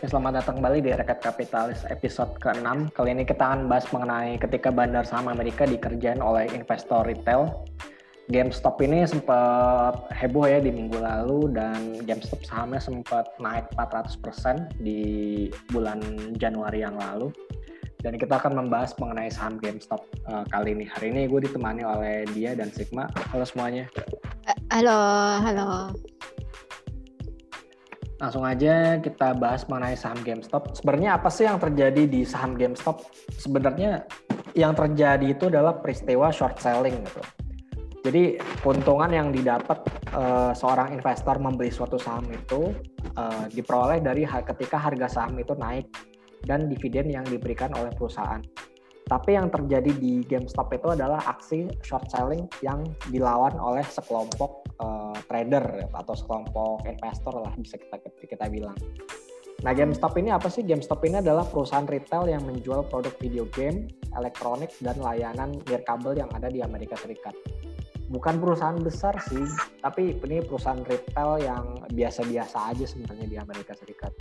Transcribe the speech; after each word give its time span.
Selamat 0.00 0.40
datang 0.40 0.64
kembali 0.64 0.80
di 0.80 0.96
Rakyat 0.96 1.20
Kapitalis 1.20 1.84
episode 1.92 2.32
ke-6. 2.40 2.96
Kali 2.96 3.12
ini 3.12 3.20
kita 3.28 3.52
akan 3.52 3.68
bahas 3.68 3.84
mengenai 3.92 4.40
ketika 4.40 4.72
bandar 4.72 5.04
saham 5.04 5.28
Amerika 5.28 5.68
dikerjain 5.68 6.24
oleh 6.24 6.48
investor 6.56 7.04
retail. 7.04 7.68
GameStop 8.32 8.80
ini 8.80 9.04
sempat 9.04 10.08
heboh 10.08 10.48
ya 10.48 10.56
di 10.64 10.72
minggu 10.72 10.96
lalu 10.96 11.52
dan 11.52 12.00
GameStop 12.08 12.40
sahamnya 12.48 12.80
sempat 12.80 13.28
naik 13.44 13.68
400% 13.76 14.80
di 14.80 15.02
bulan 15.68 16.00
Januari 16.40 16.80
yang 16.80 16.96
lalu. 16.96 17.28
Dan 18.00 18.16
kita 18.16 18.40
akan 18.40 18.56
membahas 18.56 18.96
mengenai 18.96 19.28
saham 19.28 19.60
GameStop 19.60 20.00
uh, 20.32 20.48
kali 20.48 20.80
ini. 20.80 20.88
Hari 20.88 21.12
ini 21.12 21.28
gue 21.28 21.44
ditemani 21.44 21.84
oleh 21.84 22.24
dia 22.32 22.56
dan 22.56 22.72
Sigma. 22.72 23.04
Halo 23.36 23.44
semuanya. 23.44 23.84
Halo, 24.72 24.96
halo. 25.44 25.92
Langsung 28.20 28.44
aja 28.44 29.00
kita 29.00 29.32
bahas 29.32 29.64
mengenai 29.64 29.96
saham 29.96 30.20
GameStop. 30.20 30.76
Sebenarnya 30.76 31.16
apa 31.16 31.32
sih 31.32 31.48
yang 31.48 31.56
terjadi 31.56 32.04
di 32.04 32.20
saham 32.28 32.52
GameStop? 32.52 33.00
Sebenarnya 33.32 34.04
yang 34.52 34.76
terjadi 34.76 35.24
itu 35.24 35.48
adalah 35.48 35.80
peristiwa 35.80 36.28
short 36.28 36.60
selling 36.60 37.00
gitu. 37.00 37.22
Jadi 38.04 38.36
keuntungan 38.60 39.08
yang 39.12 39.28
didapat 39.32 39.80
uh, 40.12 40.52
seorang 40.52 40.96
investor 40.96 41.36
membeli 41.40 41.72
suatu 41.72 41.96
saham 41.96 42.28
itu 42.28 42.76
uh, 43.16 43.44
diperoleh 43.52 44.04
dari 44.04 44.24
ketika 44.24 44.76
harga 44.76 45.08
saham 45.08 45.36
itu 45.40 45.56
naik 45.56 45.88
dan 46.44 46.68
dividen 46.68 47.08
yang 47.08 47.24
diberikan 47.24 47.72
oleh 47.76 47.92
perusahaan. 47.96 48.40
Tapi 49.08 49.34
yang 49.34 49.48
terjadi 49.48 49.90
di 49.96 50.22
GameStop 50.28 50.70
itu 50.76 50.92
adalah 50.92 51.24
aksi 51.24 51.72
short 51.82 52.08
selling 52.12 52.44
yang 52.60 52.84
dilawan 53.08 53.56
oleh 53.56 53.84
sekelompok 53.84 54.69
uh, 54.80 55.16
trader 55.28 55.86
atau 55.92 56.14
sekelompok 56.16 56.88
investor 56.88 57.36
lah 57.36 57.52
bisa 57.60 57.76
kita 57.76 58.00
kita 58.24 58.46
bilang. 58.48 58.76
Nah, 59.60 59.76
GameStop 59.76 60.16
ini 60.16 60.32
apa 60.32 60.48
sih? 60.48 60.64
GameStop 60.64 61.04
ini 61.04 61.20
adalah 61.20 61.44
perusahaan 61.44 61.84
retail 61.84 62.32
yang 62.32 62.40
menjual 62.48 62.88
produk 62.88 63.12
video 63.20 63.44
game, 63.52 63.92
elektronik, 64.16 64.72
dan 64.80 64.96
layanan 64.96 65.60
nirkabel 65.68 66.16
yang 66.16 66.32
ada 66.32 66.48
di 66.48 66.64
Amerika 66.64 66.96
Serikat. 66.96 67.36
Bukan 68.08 68.40
perusahaan 68.40 68.80
besar 68.80 69.20
sih, 69.20 69.44
tapi 69.84 70.16
ini 70.16 70.40
perusahaan 70.40 70.80
retail 70.80 71.44
yang 71.44 71.76
biasa-biasa 71.92 72.72
aja 72.72 72.88
sebenarnya 72.88 73.26
di 73.28 73.36
Amerika 73.36 73.76
Serikat. 73.76 74.16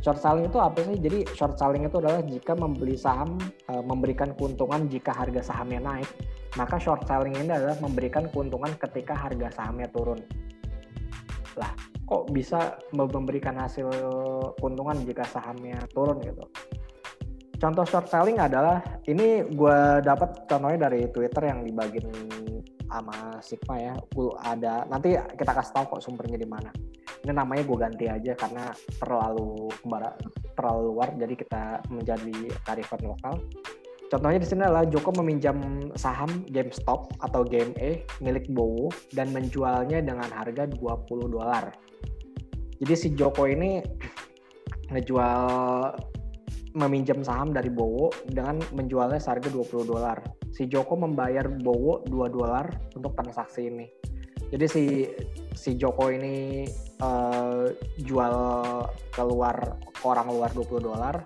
Short 0.00 0.16
selling 0.16 0.48
itu 0.48 0.56
apa 0.56 0.80
sih? 0.80 0.96
Jadi 0.96 1.28
short 1.36 1.60
selling 1.60 1.84
itu 1.84 1.96
adalah 2.00 2.24
jika 2.24 2.56
membeli 2.56 2.96
saham 2.96 3.36
e, 3.68 3.72
memberikan 3.84 4.32
keuntungan 4.32 4.88
jika 4.88 5.12
harga 5.12 5.44
sahamnya 5.44 5.80
naik, 5.80 6.08
maka 6.58 6.76
short 6.82 7.06
selling 7.06 7.36
ini 7.36 7.50
adalah 7.50 7.78
memberikan 7.78 8.26
keuntungan 8.30 8.74
ketika 8.78 9.14
harga 9.14 9.50
sahamnya 9.54 9.86
turun. 9.92 10.18
Lah, 11.58 11.70
kok 12.06 12.30
bisa 12.34 12.78
memberikan 12.94 13.58
hasil 13.58 13.86
keuntungan 14.58 14.98
jika 15.06 15.22
sahamnya 15.26 15.78
turun 15.94 16.18
gitu? 16.22 16.42
Contoh 17.60 17.84
short 17.84 18.08
selling 18.08 18.40
adalah 18.40 18.80
ini 19.04 19.44
gue 19.46 19.78
dapat 20.00 20.48
contohnya 20.48 20.88
dari 20.88 21.06
Twitter 21.12 21.52
yang 21.52 21.60
dibagiin 21.62 22.08
sama 22.88 23.38
Sigma 23.44 23.76
ya. 23.78 23.94
Ada 24.42 24.88
nanti 24.88 25.14
kita 25.14 25.52
kasih 25.52 25.72
tahu 25.76 25.84
kok 25.98 26.02
sumbernya 26.02 26.40
di 26.40 26.48
mana 26.48 26.72
ini 27.24 27.32
namanya 27.36 27.62
gue 27.68 27.78
ganti 27.78 28.04
aja 28.08 28.32
karena 28.32 28.64
terlalu 28.96 29.68
terlalu 30.56 30.82
luar 30.92 31.08
jadi 31.20 31.34
kita 31.36 31.62
menjadi 31.92 32.36
karifan 32.64 33.02
lokal 33.04 33.34
Contohnya 34.10 34.42
di 34.42 34.48
sini 34.50 34.66
adalah 34.66 34.82
Joko 34.90 35.14
meminjam 35.22 35.86
saham 35.94 36.42
GameStop 36.50 37.14
atau 37.22 37.46
Game 37.46 37.70
E 37.78 38.02
milik 38.18 38.50
Bowo 38.50 38.90
dan 39.14 39.30
menjualnya 39.30 40.02
dengan 40.02 40.26
harga 40.34 40.66
20 40.66 41.30
dolar. 41.30 41.70
Jadi 42.82 42.94
si 42.98 43.14
Joko 43.14 43.46
ini 43.46 43.78
ngejual 44.90 45.46
meminjam 46.74 47.22
saham 47.22 47.54
dari 47.54 47.70
Bowo 47.70 48.10
dengan 48.26 48.58
menjualnya 48.74 49.22
seharga 49.22 49.46
20 49.46 49.86
dolar. 49.86 50.18
Si 50.50 50.66
Joko 50.66 50.98
membayar 50.98 51.46
Bowo 51.46 52.02
2 52.10 52.34
dolar 52.34 52.66
untuk 52.98 53.14
transaksi 53.14 53.70
ini. 53.70 53.86
Jadi 54.50 54.66
si 54.66 54.84
si 55.54 55.78
Joko 55.78 56.10
ini 56.10 56.66
uh, 56.98 57.70
jual 58.02 58.34
keluar 59.14 59.78
ke 59.94 60.02
orang 60.02 60.26
luar 60.34 60.50
20 60.50 60.82
dolar 60.82 61.22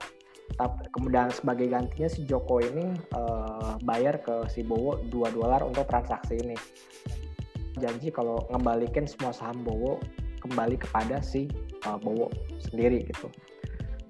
tapi 0.55 0.87
kemudian 0.95 1.31
sebagai 1.35 1.67
gantinya 1.67 2.09
si 2.09 2.23
Joko 2.25 2.63
ini 2.63 2.95
uh, 3.15 3.75
bayar 3.83 4.23
ke 4.23 4.47
si 4.47 4.63
Bowo 4.63 5.03
2 5.11 5.37
dolar 5.37 5.67
untuk 5.67 5.87
transaksi 5.91 6.39
ini 6.39 6.55
janji 7.83 8.15
kalau 8.15 8.47
ngembalikan 8.55 9.05
semua 9.05 9.35
saham 9.35 9.67
Bowo 9.67 9.99
kembali 10.43 10.79
kepada 10.79 11.19
si 11.19 11.51
uh, 11.87 11.99
Bowo 11.99 12.31
sendiri 12.63 13.03
gitu 13.11 13.27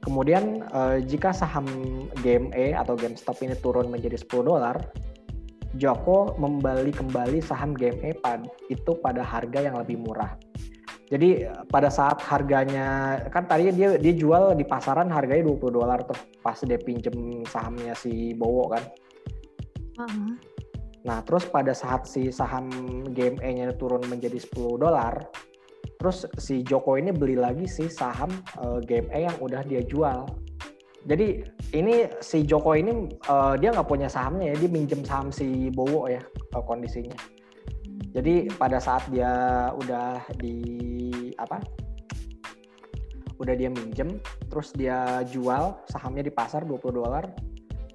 kemudian 0.05 0.69
uh, 0.77 1.01
jika 1.01 1.33
saham 1.33 1.65
Game 2.21 2.53
E 2.53 2.77
atau 2.77 2.93
GameStop 2.93 3.41
ini 3.41 3.57
turun 3.57 3.89
menjadi 3.89 4.21
10 4.21 4.45
dolar 4.45 4.77
Joko 5.75 6.39
membeli 6.39 6.95
kembali 6.95 7.43
saham 7.43 7.75
GME 7.75 8.23
pad, 8.23 8.47
itu 8.71 8.95
pada 9.03 9.27
harga 9.27 9.59
yang 9.59 9.75
lebih 9.75 9.99
murah. 9.99 10.39
Jadi 11.05 11.45
pada 11.69 11.93
saat 11.93 12.21
harganya 12.25 13.21
kan 13.29 13.45
tadinya 13.45 13.77
dia 13.77 13.89
dia 14.01 14.15
jual 14.17 14.57
di 14.57 14.65
pasaran 14.65 15.13
harganya 15.13 15.45
20 15.53 15.79
dolar 15.79 16.01
tuh 16.09 16.17
pas 16.41 16.57
dia 16.65 16.81
pinjem 16.81 17.45
sahamnya 17.45 17.93
si 17.93 18.33
Bowo 18.33 18.73
kan. 18.73 18.83
Uh-huh. 20.01 20.33
Nah, 21.05 21.21
terus 21.21 21.45
pada 21.45 21.77
saat 21.77 22.09
si 22.09 22.33
saham 22.33 22.73
GME-nya 23.13 23.77
turun 23.77 24.01
menjadi 24.09 24.41
10 24.41 24.81
dolar, 24.81 25.29
terus 26.01 26.25
si 26.41 26.65
Joko 26.65 26.97
ini 26.97 27.13
beli 27.13 27.37
lagi 27.37 27.69
si 27.69 27.93
saham 27.93 28.33
uh, 28.57 28.81
GME 28.81 29.29
yang 29.29 29.37
udah 29.45 29.61
dia 29.69 29.85
jual 29.85 30.25
jadi 31.05 31.45
ini 31.77 32.09
si 32.25 32.49
Joko 32.49 32.73
ini 32.73 33.13
uh, 33.29 33.61
dia 33.61 33.77
nggak 33.77 33.89
punya 33.89 34.09
sahamnya 34.09 34.57
ya, 34.57 34.65
dia 34.65 34.71
minjem 34.73 35.05
saham 35.05 35.29
si 35.29 35.69
Bowo 35.69 36.09
ya 36.09 36.25
uh, 36.57 36.65
kondisinya. 36.65 37.17
Jadi 38.17 38.49
pada 38.57 38.81
saat 38.81 39.05
dia 39.13 39.69
udah 39.77 40.25
di 40.41 40.65
apa? 41.39 41.61
Udah 43.43 43.55
dia 43.59 43.67
minjem, 43.67 44.23
terus 44.47 44.71
dia 44.73 45.27
jual 45.27 45.75
sahamnya 45.91 46.27
di 46.27 46.33
pasar 46.33 46.63
20 46.63 46.95
dolar. 46.95 47.27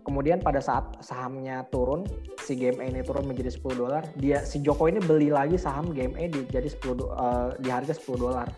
Kemudian 0.03 0.41
pada 0.41 0.57
saat 0.57 0.99
sahamnya 1.05 1.63
turun, 1.69 2.01
si 2.41 2.57
Game 2.57 2.81
ini 2.81 3.05
turun 3.05 3.29
menjadi 3.29 3.53
10 3.53 3.77
dolar, 3.77 4.03
dia 4.17 4.41
si 4.41 4.57
Joko 4.59 4.89
ini 4.89 4.97
beli 4.99 5.29
lagi 5.29 5.55
saham 5.55 5.93
Game 5.93 6.17
di 6.17 6.43
jadi 6.49 6.65
10 6.65 6.81
uh, 6.81 7.53
di 7.61 7.69
harga 7.69 7.93
10 7.93 8.17
dolar. 8.17 8.49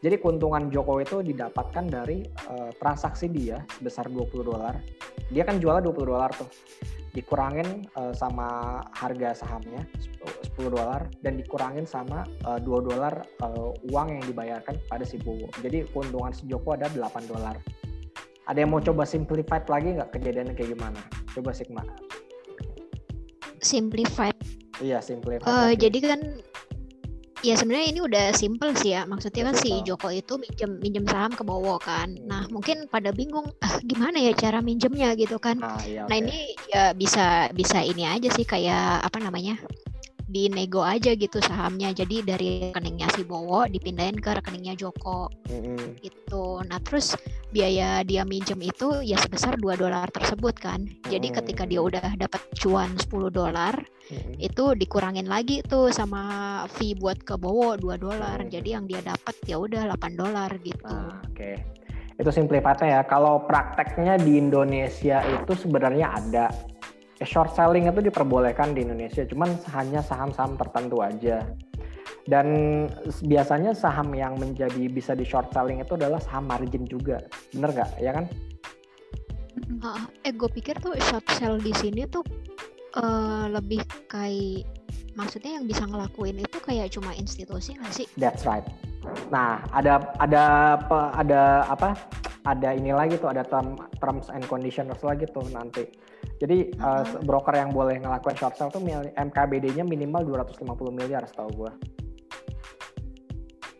Jadi 0.00 0.16
keuntungan 0.16 0.72
Jokowi 0.72 1.04
itu 1.04 1.20
didapatkan 1.20 1.84
dari 1.84 2.24
uh, 2.48 2.72
transaksi 2.80 3.28
dia 3.28 3.60
sebesar 3.76 4.08
20 4.08 4.48
dolar. 4.48 4.80
Dia 5.28 5.44
kan 5.44 5.60
jualnya 5.60 5.84
20 5.92 6.10
dolar 6.10 6.32
tuh. 6.32 6.48
Dikurangin 7.12 7.84
uh, 8.00 8.16
sama 8.16 8.80
harga 8.96 9.44
sahamnya 9.44 9.84
10 10.56 10.74
dolar 10.74 11.06
dan 11.22 11.38
dikurangin 11.38 11.86
sama 11.86 12.26
uh, 12.46 12.56
eh, 12.56 12.60
2 12.62 12.88
dolar 12.90 13.22
uh, 13.44 13.70
uang 13.90 14.08
yang 14.18 14.24
dibayarkan 14.26 14.76
pada 14.88 15.04
si 15.06 15.20
Bowo. 15.20 15.46
Jadi 15.62 15.86
keuntungan 15.90 16.32
si 16.34 16.48
Joko 16.50 16.74
ada 16.74 16.90
8 16.90 17.30
dolar. 17.30 17.56
Ada 18.50 18.66
yang 18.66 18.74
mau 18.74 18.82
coba 18.82 19.06
simplified 19.06 19.68
lagi 19.70 19.94
nggak 19.94 20.10
kejadiannya 20.10 20.54
kayak 20.58 20.74
gimana? 20.74 21.00
Coba 21.30 21.54
Sigma. 21.54 21.82
Simplified. 23.62 24.34
Iya, 24.82 24.98
simplified. 24.98 25.46
Uh, 25.46 25.76
jadi 25.76 25.98
kan 26.02 26.20
Ya 27.40 27.56
sebenarnya 27.56 27.88
ini 27.88 28.00
udah 28.04 28.26
simple 28.36 28.76
sih 28.76 28.92
ya. 28.92 29.08
Maksudnya 29.08 29.48
kan 29.48 29.56
si 29.56 29.80
Joko 29.80 30.12
itu 30.12 30.36
minjem 30.36 30.76
minjem 30.76 31.04
saham 31.08 31.32
ke 31.32 31.40
Bowo 31.40 31.80
kan. 31.80 32.12
Hmm. 32.12 32.28
Nah 32.28 32.42
mungkin 32.52 32.84
pada 32.84 33.16
bingung 33.16 33.48
ah, 33.64 33.80
gimana 33.80 34.20
ya 34.20 34.36
cara 34.36 34.60
minjemnya 34.60 35.16
gitu 35.16 35.40
kan. 35.40 35.56
Ah, 35.64 35.80
iya, 35.88 36.04
nah 36.04 36.20
ini 36.20 36.52
ya 36.68 36.92
bisa 36.92 37.48
bisa 37.56 37.80
ini 37.80 38.04
aja 38.04 38.28
sih 38.28 38.44
kayak 38.44 39.00
apa 39.00 39.16
namanya 39.24 39.56
dinego 40.30 40.86
aja 40.86 41.12
gitu 41.18 41.42
sahamnya. 41.42 41.90
Jadi 41.90 42.22
dari 42.22 42.50
rekeningnya 42.70 43.10
si 43.12 43.26
Bowo 43.26 43.66
dipindahin 43.66 44.16
ke 44.22 44.38
rekeningnya 44.38 44.78
Joko. 44.78 45.26
Mm-hmm. 45.50 45.98
Gitu. 46.00 46.44
Nah, 46.64 46.78
terus 46.86 47.18
biaya 47.50 48.06
dia 48.06 48.22
minjem 48.22 48.62
itu 48.62 49.02
ya 49.02 49.18
sebesar 49.18 49.58
2 49.58 49.74
dolar 49.74 50.06
tersebut 50.14 50.54
kan. 50.56 50.86
Jadi 51.10 51.34
mm-hmm. 51.34 51.38
ketika 51.42 51.62
dia 51.66 51.82
udah 51.82 52.06
dapat 52.14 52.40
cuan 52.62 52.94
10 52.94 53.10
dolar, 53.34 53.74
mm-hmm. 53.74 54.34
itu 54.38 54.64
dikurangin 54.78 55.26
lagi 55.26 55.66
tuh 55.66 55.90
sama 55.90 56.64
fee 56.78 56.94
buat 56.94 57.18
ke 57.26 57.34
Bowo 57.34 57.74
2 57.74 57.98
dolar. 57.98 58.38
Mm-hmm. 58.38 58.54
Jadi 58.54 58.68
yang 58.70 58.84
dia 58.86 59.02
dapat 59.02 59.34
ya 59.44 59.58
udah 59.58 59.90
8 59.98 60.14
dolar 60.14 60.50
gitu. 60.62 60.86
Ah, 60.86 61.18
Oke. 61.26 61.34
Okay. 61.34 61.56
Itu 62.20 62.28
simplifatnya 62.28 63.00
ya. 63.00 63.02
Kalau 63.08 63.48
prakteknya 63.48 64.20
di 64.20 64.36
Indonesia 64.36 65.24
itu 65.24 65.56
sebenarnya 65.56 66.20
ada 66.20 66.52
short 67.24 67.52
selling 67.52 67.88
itu 67.88 68.00
diperbolehkan 68.00 68.72
di 68.72 68.84
Indonesia, 68.84 69.24
cuman 69.28 69.52
hanya 69.76 70.00
saham-saham 70.00 70.56
tertentu 70.56 71.04
aja. 71.04 71.44
Dan 72.28 72.46
biasanya 73.24 73.72
saham 73.72 74.12
yang 74.12 74.36
menjadi 74.36 74.86
bisa 74.92 75.16
di 75.16 75.24
short 75.24 75.50
selling 75.52 75.80
itu 75.80 75.96
adalah 75.96 76.20
saham 76.20 76.48
margin 76.48 76.84
juga, 76.88 77.20
bener 77.52 77.70
nggak? 77.76 77.90
Ya 78.00 78.12
kan? 78.16 78.24
eh, 80.24 80.32
gue 80.32 80.48
pikir 80.48 80.78
tuh 80.80 80.96
short 81.10 81.26
sell 81.36 81.60
di 81.60 81.72
sini 81.76 82.06
tuh 82.08 82.24
uh, 82.96 83.46
lebih 83.50 83.82
kayak 84.08 84.66
maksudnya 85.18 85.60
yang 85.60 85.66
bisa 85.66 85.84
ngelakuin 85.84 86.40
itu 86.40 86.58
kayak 86.62 86.92
cuma 86.94 87.12
institusi 87.16 87.76
nggak 87.76 87.92
sih? 87.92 88.06
That's 88.16 88.46
right. 88.46 88.64
Nah, 89.32 89.64
ada 89.74 90.12
ada 90.20 90.76
apa 90.80 90.98
ada 91.16 91.42
apa? 91.68 91.88
Ada 92.40 92.72
ini 92.72 92.96
lagi 92.96 93.20
tuh, 93.20 93.28
ada 93.28 93.44
term, 93.44 93.76
terms 94.00 94.32
and 94.32 94.40
conditions 94.48 94.96
lagi 95.04 95.28
tuh 95.28 95.44
nanti. 95.52 95.84
Jadi 96.40 96.72
uh 96.80 97.04
-huh. 97.04 97.20
uh, 97.20 97.22
broker 97.22 97.52
yang 97.52 97.70
boleh 97.70 98.00
ngelakuin 98.00 98.36
short 98.40 98.56
sale 98.56 98.72
tuh 98.72 98.80
MKBD-nya 99.12 99.84
minimal 99.84 100.24
250 100.24 100.64
miliar 100.88 101.22
setahu 101.28 101.52
gue. 101.52 101.72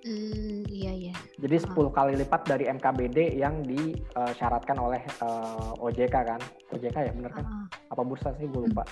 Hmm, 0.00 0.64
iya 0.64 0.92
iya. 0.92 1.14
Jadi 1.40 1.56
10 1.60 1.76
uh. 1.76 1.92
kali 1.92 2.16
lipat 2.16 2.48
dari 2.48 2.64
MKBD 2.68 3.36
yang 3.36 3.60
disyaratkan 3.64 4.76
uh, 4.80 4.86
oleh 4.88 5.02
uh, 5.20 5.76
OJK 5.76 6.14
kan? 6.24 6.40
OJK 6.72 6.96
ya 7.08 7.12
bener 7.12 7.32
kan? 7.32 7.44
Uh. 7.44 7.66
Apa 7.92 8.02
bursa 8.04 8.32
sih 8.40 8.48
gue 8.48 8.64
lupa. 8.64 8.84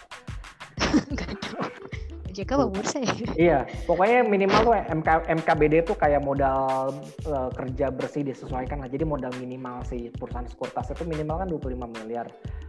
OJK 2.28 2.50
apa 2.54 2.66
bursa 2.68 3.00
ya? 3.00 3.14
iya, 3.50 3.58
pokoknya 3.88 4.20
minimal 4.28 4.60
tuh 4.68 4.74
MK, 4.76 5.08
MKBD 5.42 5.74
tuh 5.88 5.96
kayak 5.96 6.20
modal 6.20 6.92
uh, 7.24 7.50
kerja 7.56 7.88
bersih 7.88 8.22
disesuaikan 8.28 8.84
lah. 8.84 8.88
Jadi 8.92 9.08
modal 9.08 9.32
minimal 9.40 9.80
si 9.88 10.12
perusahaan 10.12 10.44
sekuritas 10.44 10.92
itu 10.92 11.08
minimal 11.08 11.40
kan 11.40 11.48
25 11.48 11.96
miliar. 12.04 12.28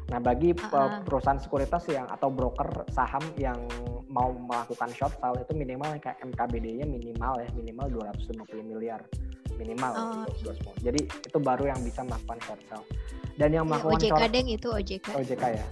Nah, 0.10 0.18
bagi 0.18 0.58
uh-huh. 0.58 1.06
perusahaan 1.06 1.38
sekuritas 1.38 1.86
yang 1.94 2.10
atau 2.10 2.34
broker 2.34 2.90
saham 2.90 3.22
yang 3.38 3.62
mau 4.10 4.34
melakukan 4.34 4.90
short 4.98 5.14
sale 5.22 5.46
itu 5.46 5.54
minimal 5.54 5.94
kayak 6.02 6.18
MKBD-nya 6.26 6.90
minimal 6.90 7.38
ya, 7.38 7.50
minimal 7.54 7.86
250 8.18 8.66
miliar 8.66 9.06
minimal 9.60 9.92
oh. 9.92 10.24
semua. 10.40 10.74
Jadi 10.80 11.04
itu 11.04 11.38
baru 11.38 11.68
yang 11.76 11.80
bisa 11.84 12.02
melakukan 12.08 12.40
short 12.48 12.62
sale. 12.72 12.86
Dan 13.36 13.52
yang 13.52 13.68
ya, 13.68 13.76
melakukan 13.76 14.00
OJK 14.00 14.12
short, 14.16 14.32
deng 14.32 14.48
itu 14.48 14.68
OJK. 14.72 15.08
OJK 15.20 15.44
ya. 15.60 15.68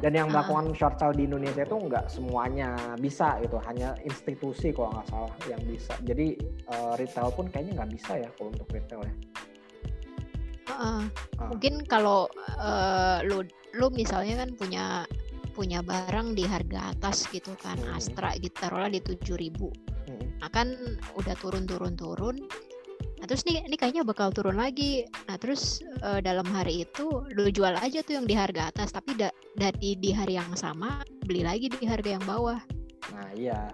Dan 0.00 0.12
yang 0.16 0.28
melakukan 0.28 0.66
uh. 0.70 0.76
short 0.76 0.96
sale 1.00 1.16
di 1.16 1.24
Indonesia 1.24 1.64
itu 1.64 1.76
nggak 1.76 2.06
semuanya 2.12 2.76
bisa 3.00 3.40
itu, 3.40 3.56
hanya 3.64 3.96
institusi 4.04 4.70
kalau 4.76 4.92
nggak 4.92 5.08
salah 5.08 5.34
yang 5.48 5.62
bisa. 5.64 5.96
Jadi 6.04 6.36
uh, 6.68 6.92
retail 7.00 7.32
pun 7.32 7.48
kayaknya 7.48 7.80
nggak 7.80 7.90
bisa 7.96 8.12
ya 8.20 8.28
kalau 8.36 8.52
untuk 8.52 8.68
retail 8.70 9.00
ya. 9.02 9.14
Uh, 10.70 11.04
uh. 11.40 11.48
Mungkin 11.50 11.82
kalau 11.88 12.30
uh, 12.60 13.24
lu 13.26 13.42
lu 13.76 13.92
misalnya 13.94 14.42
kan 14.46 14.50
punya 14.54 14.84
punya 15.50 15.82
barang 15.82 16.38
di 16.38 16.46
harga 16.46 16.94
atas 16.94 17.26
gitu 17.28 17.52
kan 17.58 17.76
hmm. 17.76 17.98
Astra 17.98 18.32
gitu 18.38 18.54
taruhlah 18.54 18.90
di 18.90 19.02
tujuh 19.02 19.36
ribu. 19.36 19.68
Hmm. 20.08 20.26
nah 20.42 20.50
kan 20.50 20.74
udah 21.14 21.36
turun 21.38 21.68
turun 21.68 21.94
turun 21.94 22.36
nah 23.20 23.28
terus 23.28 23.44
nih 23.44 23.62
ini 23.68 23.76
kayaknya 23.76 24.00
bakal 24.00 24.32
turun 24.32 24.56
lagi. 24.56 25.04
Nah 25.28 25.36
terus 25.36 25.84
uh, 26.00 26.24
dalam 26.24 26.48
hari 26.48 26.88
itu 26.88 27.20
lu 27.36 27.52
jual 27.52 27.76
aja 27.76 28.00
tuh 28.00 28.16
yang 28.16 28.24
di 28.24 28.32
harga 28.32 28.72
atas 28.72 28.96
tapi 28.96 29.12
da 29.12 29.28
dari 29.60 29.92
di 30.00 30.08
hari 30.08 30.40
yang 30.40 30.56
sama 30.56 31.04
beli 31.28 31.44
lagi 31.44 31.68
di 31.68 31.84
harga 31.84 32.16
yang 32.16 32.24
bawah. 32.24 32.56
Nah 33.12 33.28
iya 33.36 33.68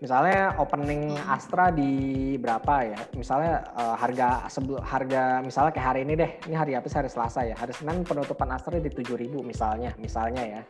misalnya 0.00 0.56
opening 0.56 1.12
Astra 1.28 1.68
di 1.68 2.34
berapa 2.40 2.88
ya? 2.88 3.00
Misalnya 3.14 3.68
uh, 3.76 3.94
harga 3.94 4.48
sebelum 4.48 4.80
harga 4.80 5.44
misalnya 5.44 5.72
kayak 5.76 5.86
hari 5.92 6.00
ini 6.08 6.12
deh. 6.16 6.30
Ini 6.48 6.56
hari 6.56 6.72
apa 6.74 6.88
sih? 6.88 6.96
Hari 6.96 7.10
Selasa 7.12 7.40
ya? 7.44 7.54
Hari 7.54 7.72
Senin 7.76 8.02
penutupan 8.02 8.48
Astra 8.50 8.80
di 8.80 8.88
7000 8.88 9.28
misalnya 9.44 9.92
misalnya 10.00 10.42
ya. 10.42 10.62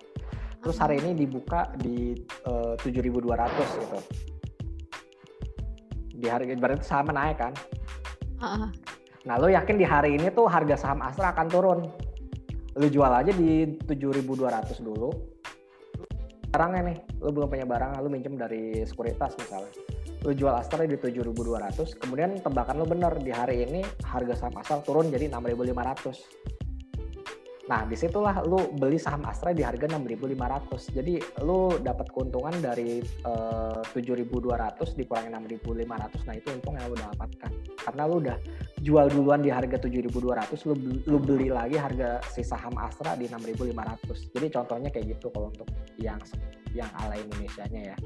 Terus 0.61 0.77
hari 0.77 1.00
ini 1.00 1.17
dibuka 1.17 1.71
di 1.79 2.12
uh, 2.44 2.77
7200 2.82 3.81
gitu. 3.81 3.99
Di 6.21 6.26
hari 6.29 6.53
berarti 6.59 6.85
saham 6.85 7.15
naik 7.15 7.38
kan? 7.41 7.55
Uh-uh. 8.41 8.73
nah 9.29 9.37
lo 9.37 9.53
yakin 9.53 9.76
di 9.76 9.85
hari 9.85 10.17
ini 10.17 10.33
tuh 10.33 10.49
harga 10.49 10.76
saham 10.76 11.00
Astra 11.00 11.33
akan 11.33 11.47
turun? 11.49 11.81
Lo 12.76 12.87
jual 12.88 13.12
aja 13.12 13.33
di 13.33 13.79
7200 13.85 14.81
dulu 14.81 15.40
barangnya 16.50 16.82
nih 16.91 16.99
lu 17.23 17.31
belum 17.31 17.49
punya 17.49 17.67
barang 17.67 18.02
lu 18.02 18.11
minjem 18.11 18.35
dari 18.35 18.82
sekuritas 18.82 19.38
misalnya. 19.38 19.70
Lu 20.20 20.37
jual 20.37 20.52
Astra 20.52 20.85
di 20.85 20.99
7.200 20.99 21.97
kemudian 21.97 22.37
tebakan 22.43 22.76
lu 22.82 22.87
bener 22.87 23.17
di 23.23 23.32
hari 23.32 23.64
ini 23.64 23.81
harga 24.05 24.37
saham 24.37 24.58
Astra 24.58 24.82
turun 24.85 25.08
jadi 25.08 25.31
6.500 25.32 26.60
Nah, 27.71 27.87
di 27.87 27.95
situlah 27.95 28.43
lu 28.43 28.75
beli 28.75 28.99
saham 28.99 29.23
Astra 29.23 29.55
di 29.55 29.63
harga 29.63 29.87
6.500. 29.87 30.91
Jadi 30.91 31.23
lu 31.47 31.79
dapat 31.79 32.11
keuntungan 32.11 32.51
dari 32.59 32.99
uh, 33.23 33.79
eh, 33.95 34.19
7.200 34.27 34.99
dikurangi 34.99 35.31
6.500. 35.31 36.27
Nah, 36.27 36.35
itu 36.35 36.51
untung 36.51 36.75
yang 36.75 36.91
lu 36.91 36.99
dapatkan. 36.99 37.51
Karena 37.79 38.03
lu 38.11 38.19
udah 38.19 38.37
jual 38.83 39.07
duluan 39.15 39.39
di 39.47 39.55
harga 39.55 39.79
7.200, 39.87 40.67
lu 40.67 40.75
lu 41.07 41.19
beli 41.23 41.47
lagi 41.47 41.79
harga 41.79 42.19
si 42.27 42.43
saham 42.43 42.75
Astra 42.75 43.15
di 43.15 43.31
6.500. 43.31 44.35
Jadi 44.35 44.47
contohnya 44.51 44.91
kayak 44.91 45.07
gitu 45.15 45.31
kalau 45.31 45.55
untuk 45.55 45.71
yang 46.03 46.19
yang 46.75 46.91
ala 46.99 47.15
Indonesia-nya 47.15 47.95
ya. 47.95 47.97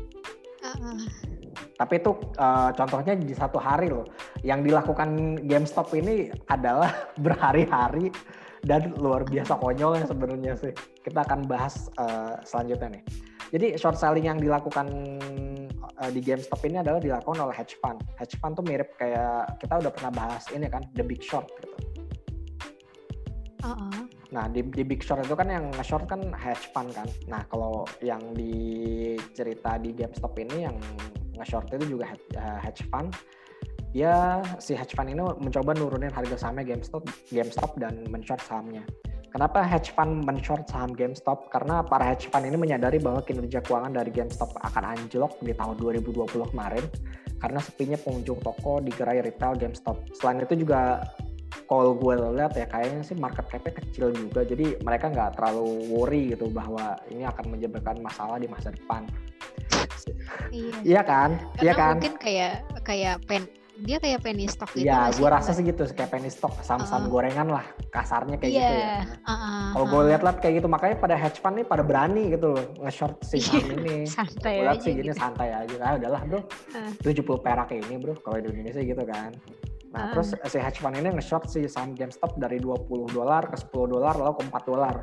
Tapi 1.74 2.00
itu 2.00 2.12
uh, 2.36 2.70
contohnya 2.76 3.16
di 3.16 3.32
satu 3.32 3.56
hari 3.56 3.88
loh. 3.88 4.04
Yang 4.44 4.68
dilakukan 4.68 5.40
GameStop 5.48 5.88
ini 5.96 6.28
adalah 6.52 6.92
berhari-hari 7.24 8.12
dan 8.64 8.96
luar 8.96 9.22
biasa 9.28 9.60
konyol 9.60 10.00
yang 10.00 10.08
sebenarnya 10.08 10.52
sih. 10.56 10.72
Kita 11.04 11.20
akan 11.22 11.44
bahas 11.44 11.92
uh, 12.00 12.40
selanjutnya 12.42 12.98
nih. 12.98 13.02
Jadi 13.52 13.66
short 13.76 14.00
selling 14.00 14.26
yang 14.26 14.40
dilakukan 14.40 14.88
uh, 16.00 16.10
di 16.10 16.20
GameStop 16.24 16.64
ini 16.64 16.80
adalah 16.80 16.98
dilakukan 16.98 17.38
oleh 17.44 17.54
hedge 17.54 17.76
fund. 17.78 18.00
Hedge 18.16 18.40
fund 18.40 18.56
tuh 18.56 18.64
mirip 18.64 18.96
kayak 18.96 19.60
kita 19.60 19.78
udah 19.84 19.92
pernah 19.92 20.10
bahas 20.10 20.48
ini 20.50 20.66
kan, 20.66 20.82
The 20.96 21.04
Big 21.04 21.22
Short 21.22 21.46
gitu. 21.60 21.76
Uh 23.64 23.68
-uh. 23.72 23.96
Nah 24.34 24.50
di, 24.50 24.66
di 24.66 24.82
Big 24.82 25.04
Short 25.04 25.22
itu 25.22 25.36
kan 25.36 25.46
yang 25.46 25.70
nge-short 25.76 26.08
kan 26.10 26.20
hedge 26.34 26.72
fund 26.74 26.90
kan. 26.96 27.06
Nah 27.30 27.44
kalau 27.52 27.86
yang 28.02 28.20
di 28.34 29.14
cerita 29.36 29.78
di 29.78 29.94
GameStop 29.94 30.34
ini 30.40 30.66
yang 30.66 30.76
nge-short 31.38 31.70
itu 31.76 31.94
juga 32.00 32.10
hedge 32.64 32.82
fund 32.90 33.12
dia 33.94 34.42
si 34.58 34.74
hedge 34.74 34.98
fund 34.98 35.06
ini 35.06 35.22
mencoba 35.22 35.70
nurunin 35.78 36.10
harga 36.10 36.34
sahamnya 36.34 36.74
GameStop, 36.74 37.06
GameStop 37.30 37.78
dan 37.78 38.02
men-short 38.10 38.42
sahamnya. 38.42 38.82
Kenapa 39.30 39.62
hedge 39.62 39.94
fund 39.94 40.26
men-short 40.26 40.66
saham 40.66 40.94
GameStop? 40.98 41.46
Karena 41.54 41.82
para 41.86 42.10
hedge 42.10 42.26
fund 42.26 42.42
ini 42.42 42.58
menyadari 42.58 42.98
bahwa 42.98 43.22
kinerja 43.22 43.62
keuangan 43.62 43.94
dari 43.94 44.10
GameStop 44.10 44.50
akan 44.66 44.82
anjlok 44.98 45.38
di 45.42 45.54
tahun 45.54 45.78
2020 45.78 46.26
kemarin 46.26 46.84
karena 47.38 47.58
sepinya 47.62 47.98
pengunjung 47.98 48.42
toko 48.42 48.82
di 48.82 48.90
gerai 48.90 49.22
retail 49.22 49.54
GameStop. 49.54 50.10
Selain 50.18 50.42
itu 50.42 50.54
juga 50.58 51.06
kalau 51.70 51.94
gue 51.94 52.14
lihat 52.34 52.58
ya 52.58 52.66
kayaknya 52.66 53.02
sih 53.06 53.14
market 53.14 53.46
cap-nya 53.46 53.78
kecil 53.78 54.10
juga 54.10 54.42
jadi 54.42 54.74
mereka 54.82 55.06
nggak 55.10 55.38
terlalu 55.38 55.86
worry 55.90 56.34
gitu 56.34 56.50
bahwa 56.50 56.98
ini 57.14 57.22
akan 57.26 57.58
menyebabkan 57.58 58.02
masalah 58.02 58.42
di 58.42 58.50
masa 58.50 58.74
depan. 58.74 59.06
Iya, 60.50 60.74
iya 60.82 61.02
kan? 61.02 61.38
Karena 61.58 61.62
iya 61.62 61.72
kan? 61.74 61.94
Mungkin 61.98 62.16
kayak 62.18 62.52
kayak 62.82 63.16
pen 63.26 63.42
dia 63.82 63.98
kayak 63.98 64.22
penny 64.22 64.46
stock 64.46 64.70
gitu. 64.70 64.86
Iya, 64.86 65.10
gue 65.10 65.26
rasa 65.26 65.50
sih 65.50 65.66
gitu 65.66 65.82
kayak 65.90 66.14
penny 66.14 66.30
stock, 66.30 66.54
saham-saham 66.62 67.06
uh, 67.06 67.10
gorengan 67.10 67.48
lah, 67.50 67.66
kasarnya 67.90 68.38
kayak 68.38 68.52
yeah, 68.54 68.62
gitu 68.62 68.74
ya. 68.78 68.94
Uh, 69.26 69.32
uh, 69.34 69.66
Kalau 69.74 69.86
gue 69.90 70.02
lihat-lihat 70.14 70.38
kayak 70.38 70.54
gitu, 70.62 70.68
makanya 70.70 70.96
pada 71.02 71.16
hedge 71.18 71.38
fund 71.42 71.58
nih 71.58 71.66
pada 71.66 71.82
berani 71.82 72.30
gitu 72.30 72.54
loh 72.54 72.64
nge-short 72.86 73.18
si 73.26 73.42
saham 73.42 73.66
ini. 73.82 74.06
santai 74.14 74.62
gue 74.62 74.66
lihat 74.70 74.78
sih 74.78 74.92
gini 74.94 75.10
gitu. 75.10 75.18
santai 75.18 75.48
aja, 75.50 75.74
ah 75.82 75.92
udahlah 75.98 76.22
bro, 76.22 76.40
tujuh 77.02 77.22
puluh 77.26 77.40
perak 77.42 77.74
ini 77.74 77.94
bro, 77.98 78.14
kalau 78.22 78.38
di 78.38 78.48
Indonesia 78.54 78.82
gitu 78.86 79.02
kan. 79.02 79.34
Nah, 79.90 80.00
uh. 80.06 80.10
terus 80.14 80.28
si 80.46 80.58
hedge 80.62 80.78
fund 80.78 80.94
ini 80.94 81.10
nge-short 81.10 81.50
si 81.50 81.66
saham 81.66 81.98
GameStop 81.98 82.38
dari 82.38 82.62
20 82.62 83.10
dolar 83.10 83.50
ke 83.50 83.58
10 83.58 83.90
dolar 83.90 84.14
lalu 84.14 84.38
ke 84.38 84.42
4 84.54 84.70
dolar. 84.70 84.96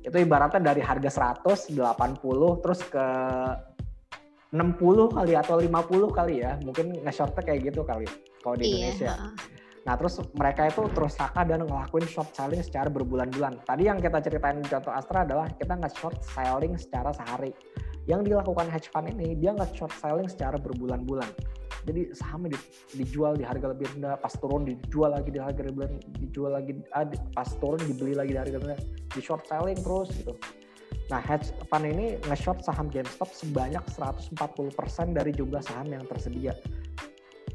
Itu 0.00 0.16
ibaratnya 0.16 0.60
dari 0.60 0.80
harga 0.80 1.40
100, 1.40 1.76
80 1.76 2.64
terus 2.64 2.80
ke 2.88 3.06
60 4.50 5.14
kali 5.14 5.32
atau 5.38 5.62
50 5.62 6.10
kali 6.10 6.42
ya 6.42 6.58
mungkin 6.66 6.98
nge-shortnya 7.06 7.42
kayak 7.46 7.70
gitu 7.70 7.86
kali 7.86 8.06
kalau 8.42 8.56
di 8.58 8.66
iya. 8.66 8.90
Indonesia. 8.90 9.14
Nah 9.86 9.94
terus 9.96 10.20
mereka 10.36 10.68
itu 10.68 10.82
terus 10.92 11.16
saka 11.16 11.46
dan 11.46 11.64
ngelakuin 11.64 12.04
short 12.04 12.34
selling 12.36 12.60
secara 12.60 12.92
berbulan-bulan. 12.92 13.64
Tadi 13.64 13.88
yang 13.88 14.02
kita 14.02 14.20
ceritain 14.20 14.60
contoh 14.60 14.92
Astra 14.92 15.24
adalah 15.24 15.48
kita 15.54 15.78
nge-short 15.78 16.20
selling 16.34 16.76
secara 16.76 17.14
sehari. 17.14 17.54
Yang 18.04 18.32
dilakukan 18.32 18.66
hedge 18.68 18.90
fund 18.90 19.08
ini 19.08 19.38
dia 19.38 19.54
nge-short 19.56 19.94
selling 20.02 20.28
secara 20.28 20.58
berbulan-bulan. 20.60 21.30
Jadi 21.80 22.12
sahamnya 22.12 22.60
dijual 22.92 23.40
di 23.40 23.44
harga 23.46 23.72
lebih 23.72 23.88
rendah, 23.96 24.20
pas 24.20 24.36
turun 24.36 24.68
dijual 24.68 25.16
lagi 25.16 25.32
di 25.32 25.40
harga 25.40 25.64
lebih 25.64 25.88
rendah, 25.88 26.12
dijual 26.20 26.52
lagi, 26.52 26.76
ah, 26.92 27.08
pas 27.32 27.48
turun 27.56 27.80
dibeli 27.80 28.12
lagi 28.12 28.36
di 28.36 28.40
harga 28.40 28.56
rendah, 28.60 28.80
di 29.16 29.20
short 29.24 29.48
selling 29.48 29.80
terus 29.80 30.12
gitu. 30.12 30.36
Nah, 31.10 31.18
hedge 31.18 31.50
fund 31.66 31.90
ini 31.90 32.22
nge-short 32.30 32.62
saham 32.62 32.86
GameStop 32.86 33.34
sebanyak 33.34 33.82
140% 33.90 34.30
dari 35.10 35.34
jumlah 35.34 35.58
saham 35.58 35.90
yang 35.90 36.06
tersedia. 36.06 36.54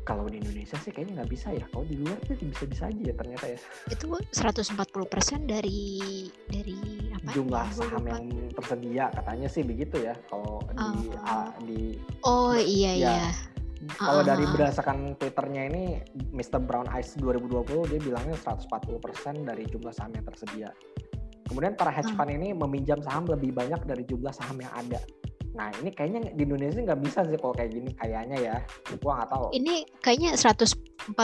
Kalau 0.06 0.30
di 0.30 0.38
Indonesia 0.38 0.78
sih 0.78 0.94
kayaknya 0.94 1.24
nggak 1.24 1.32
bisa 1.34 1.50
ya. 1.50 1.66
Kalau 1.72 1.88
di 1.88 1.98
luar 1.98 2.20
sih 2.30 2.38
bisa-bisa 2.38 2.92
aja 2.92 3.02
ya 3.10 3.16
ternyata 3.18 3.46
ya. 3.50 3.58
Itu 3.90 4.06
140% 4.12 4.76
dari 5.50 5.82
dari 6.46 6.78
apa? 7.10 7.32
Jumlah 7.34 7.68
saham 7.74 8.04
yang 8.06 8.24
tersedia 8.54 9.10
katanya 9.10 9.48
sih 9.50 9.64
begitu 9.66 9.98
ya. 10.04 10.14
Kalau 10.30 10.62
uh, 10.62 10.94
di 10.94 11.10
uh, 11.26 11.50
di 11.66 11.82
Oh 12.22 12.54
iya 12.54 12.92
ya, 12.94 13.16
iya. 13.18 13.30
Kalau 13.98 14.22
uh, 14.22 14.26
dari 14.28 14.46
berdasarkan 14.46 15.18
Twitternya 15.18 15.64
ini 15.74 15.84
Mr. 16.36 16.62
Brown 16.62 16.86
Eyes 16.94 17.18
2020 17.18 17.90
dia 17.90 18.00
bilangnya 18.04 18.38
140% 18.38 19.02
dari 19.42 19.64
jumlah 19.66 19.94
saham 19.96 20.14
yang 20.14 20.26
tersedia. 20.28 20.70
Kemudian 21.46 21.78
para 21.78 21.94
hedge 21.94 22.10
fund 22.18 22.34
ini 22.34 22.52
meminjam 22.58 22.98
saham 23.06 23.30
lebih 23.30 23.54
banyak 23.54 23.86
dari 23.86 24.04
jumlah 24.06 24.34
saham 24.34 24.58
yang 24.58 24.74
ada. 24.74 25.00
Nah 25.56 25.72
ini 25.80 25.90
kayaknya 25.94 26.36
di 26.36 26.44
Indonesia 26.44 26.84
nggak 26.84 27.02
bisa 27.06 27.24
sih 27.24 27.38
kalau 27.40 27.54
kayak 27.56 27.72
gini 27.72 27.92
kayaknya 27.96 28.38
ya. 28.42 28.56
Gua 29.00 29.24
nggak 29.24 29.30
tahu. 29.32 29.46
Ini 29.56 29.75
kayaknya 30.04 30.32
140% 30.36 31.16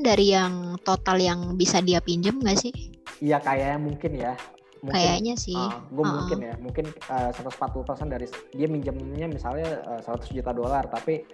dari 0.00 0.26
yang 0.32 0.80
total 0.80 1.16
yang 1.20 1.40
bisa 1.58 1.84
dia 1.84 2.00
pinjam 2.00 2.40
nggak 2.40 2.58
sih? 2.58 2.72
Iya 3.20 3.42
kayaknya 3.42 3.78
mungkin 3.78 4.12
ya. 4.16 4.32
Mungkin, 4.78 4.94
kayaknya 4.94 5.34
sih. 5.34 5.58
Uh, 5.58 5.74
gue 5.90 6.04
uh. 6.06 6.12
mungkin 6.22 6.38
ya, 6.38 6.54
mungkin 6.62 6.86
uh, 7.10 7.34
140% 7.34 8.14
dari 8.14 8.26
dia 8.54 8.68
minjemnya 8.70 9.26
misalnya 9.26 9.82
uh, 9.82 10.00
100 10.06 10.30
juta 10.30 10.54
dolar, 10.54 10.86
tapi 10.86 11.26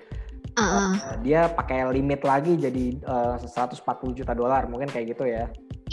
uh 0.57 0.61
-uh. 0.61 0.91
Uh, 0.97 1.17
dia 1.21 1.53
pakai 1.53 1.85
limit 1.93 2.25
lagi 2.25 2.57
jadi 2.57 2.97
uh, 3.05 3.37
140 3.37 3.85
juta 4.17 4.33
dolar, 4.33 4.65
mungkin 4.65 4.89
kayak 4.89 5.13
gitu 5.13 5.29
ya. 5.29 5.45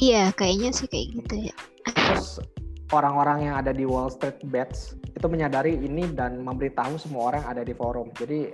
Iya, 0.02 0.34
kayaknya 0.34 0.74
sih 0.74 0.90
kayak 0.90 1.08
gitu 1.14 1.36
ya. 1.54 1.56
Terus 1.86 2.42
orang-orang 2.90 3.46
yang 3.46 3.56
ada 3.62 3.70
di 3.70 3.86
Wall 3.86 4.10
Street 4.10 4.42
Bets 4.50 4.98
itu 5.14 5.28
menyadari 5.30 5.78
ini 5.78 6.10
dan 6.10 6.42
memberitahu 6.42 6.98
semua 6.98 7.30
orang 7.30 7.44
ada 7.46 7.62
di 7.62 7.78
forum. 7.78 8.10
Jadi 8.18 8.50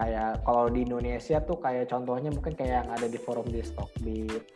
kayak 0.00 0.48
kalau 0.48 0.72
di 0.72 0.88
Indonesia 0.88 1.44
tuh 1.44 1.60
kayak 1.60 1.92
contohnya 1.92 2.32
mungkin 2.32 2.56
kayak 2.56 2.72
yang 2.82 2.88
ada 2.88 3.04
di 3.04 3.20
forum 3.20 3.44
di 3.52 3.60
Stockbit, 3.60 4.48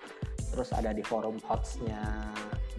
terus 0.56 0.72
ada 0.72 0.96
di 0.96 1.04
forum 1.04 1.36
HOTS-nya 1.44 2.00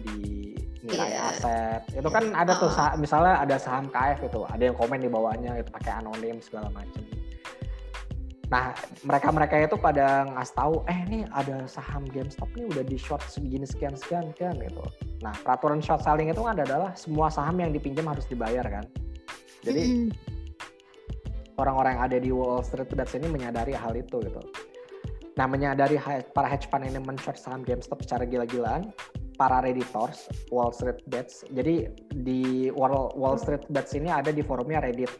di 0.02 0.58
nilai 0.82 1.14
yeah. 1.14 1.30
aset. 1.30 1.82
Itu 1.94 2.10
kan 2.10 2.34
ada 2.34 2.58
tuh 2.58 2.74
uh. 2.74 2.98
misalnya 2.98 3.38
ada 3.38 3.54
saham 3.54 3.86
KF 3.86 4.34
itu, 4.34 4.42
ada 4.50 4.62
yang 4.66 4.74
komen 4.74 4.98
di 4.98 5.06
bawahnya 5.06 5.62
itu 5.62 5.70
pakai 5.70 6.02
anonim 6.02 6.42
segala 6.42 6.74
macam. 6.74 7.06
Nah, 8.52 8.76
mereka-mereka 9.08 9.56
itu 9.56 9.76
pada 9.80 10.28
ngasih 10.28 10.54
tahu, 10.54 10.74
eh 10.84 10.98
ini 11.08 11.24
ada 11.32 11.64
saham 11.64 12.04
GameStop 12.04 12.52
nih 12.52 12.68
udah 12.68 12.84
di 12.84 13.00
short 13.00 13.24
segini 13.24 13.64
sekian 13.64 13.96
sekian 13.96 14.36
kan 14.36 14.52
gitu. 14.60 14.84
Nah, 15.24 15.32
peraturan 15.40 15.80
short 15.80 16.04
selling 16.04 16.28
itu 16.28 16.44
kan 16.44 16.60
adalah 16.60 16.92
semua 16.92 17.32
saham 17.32 17.56
yang 17.56 17.72
dipinjam 17.72 18.04
harus 18.04 18.28
dibayar 18.28 18.62
kan. 18.68 18.84
Jadi 19.64 20.12
orang-orang 21.56 21.96
yang 21.96 22.04
ada 22.04 22.18
di 22.20 22.30
Wall 22.30 22.60
Street 22.60 22.92
Bets 22.92 23.16
ini 23.16 23.32
menyadari 23.32 23.72
hal 23.72 23.96
itu 23.96 24.20
gitu. 24.20 24.42
Nah, 25.34 25.48
menyadari 25.48 25.96
para 26.36 26.46
hedge 26.46 26.68
fund 26.68 26.84
ini 26.84 27.00
men-short 27.00 27.40
saham 27.40 27.64
GameStop 27.64 28.04
secara 28.04 28.28
gila-gilaan, 28.28 28.92
para 29.34 29.64
redditors 29.64 30.30
Wall 30.54 30.70
Street 30.70 31.02
Bets. 31.10 31.48
Jadi 31.50 31.90
di 32.22 32.70
Wall 32.70 33.40
Street 33.40 33.66
Bets 33.72 33.98
ini 33.98 34.12
ada 34.12 34.30
di 34.30 34.44
forumnya 34.44 34.78
Reddit 34.78 35.10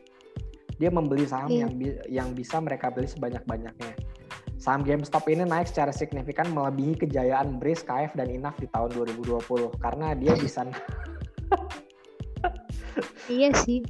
dia 0.78 0.90
membeli 0.90 1.25
saham 1.26 1.50
yeah. 1.50 1.66
yang 1.66 1.73
yang 2.09 2.28
bisa 2.35 2.59
mereka 2.59 2.90
beli 2.90 3.07
sebanyak-banyaknya. 3.07 3.95
Saham 4.59 4.81
GameStop 4.81 5.28
ini 5.28 5.45
naik 5.45 5.69
secara 5.69 5.93
signifikan 5.93 6.49
melebihi 6.57 6.97
kejayaan 7.04 7.61
Breeze, 7.61 7.85
KF, 7.85 8.16
dan 8.16 8.33
Inaf 8.33 8.57
di 8.57 8.64
tahun 8.73 8.97
2020 8.97 9.45
karena 9.76 10.16
dia 10.16 10.33
bisa 10.40 10.64
Iya 13.28 13.52
sih. 13.61 13.85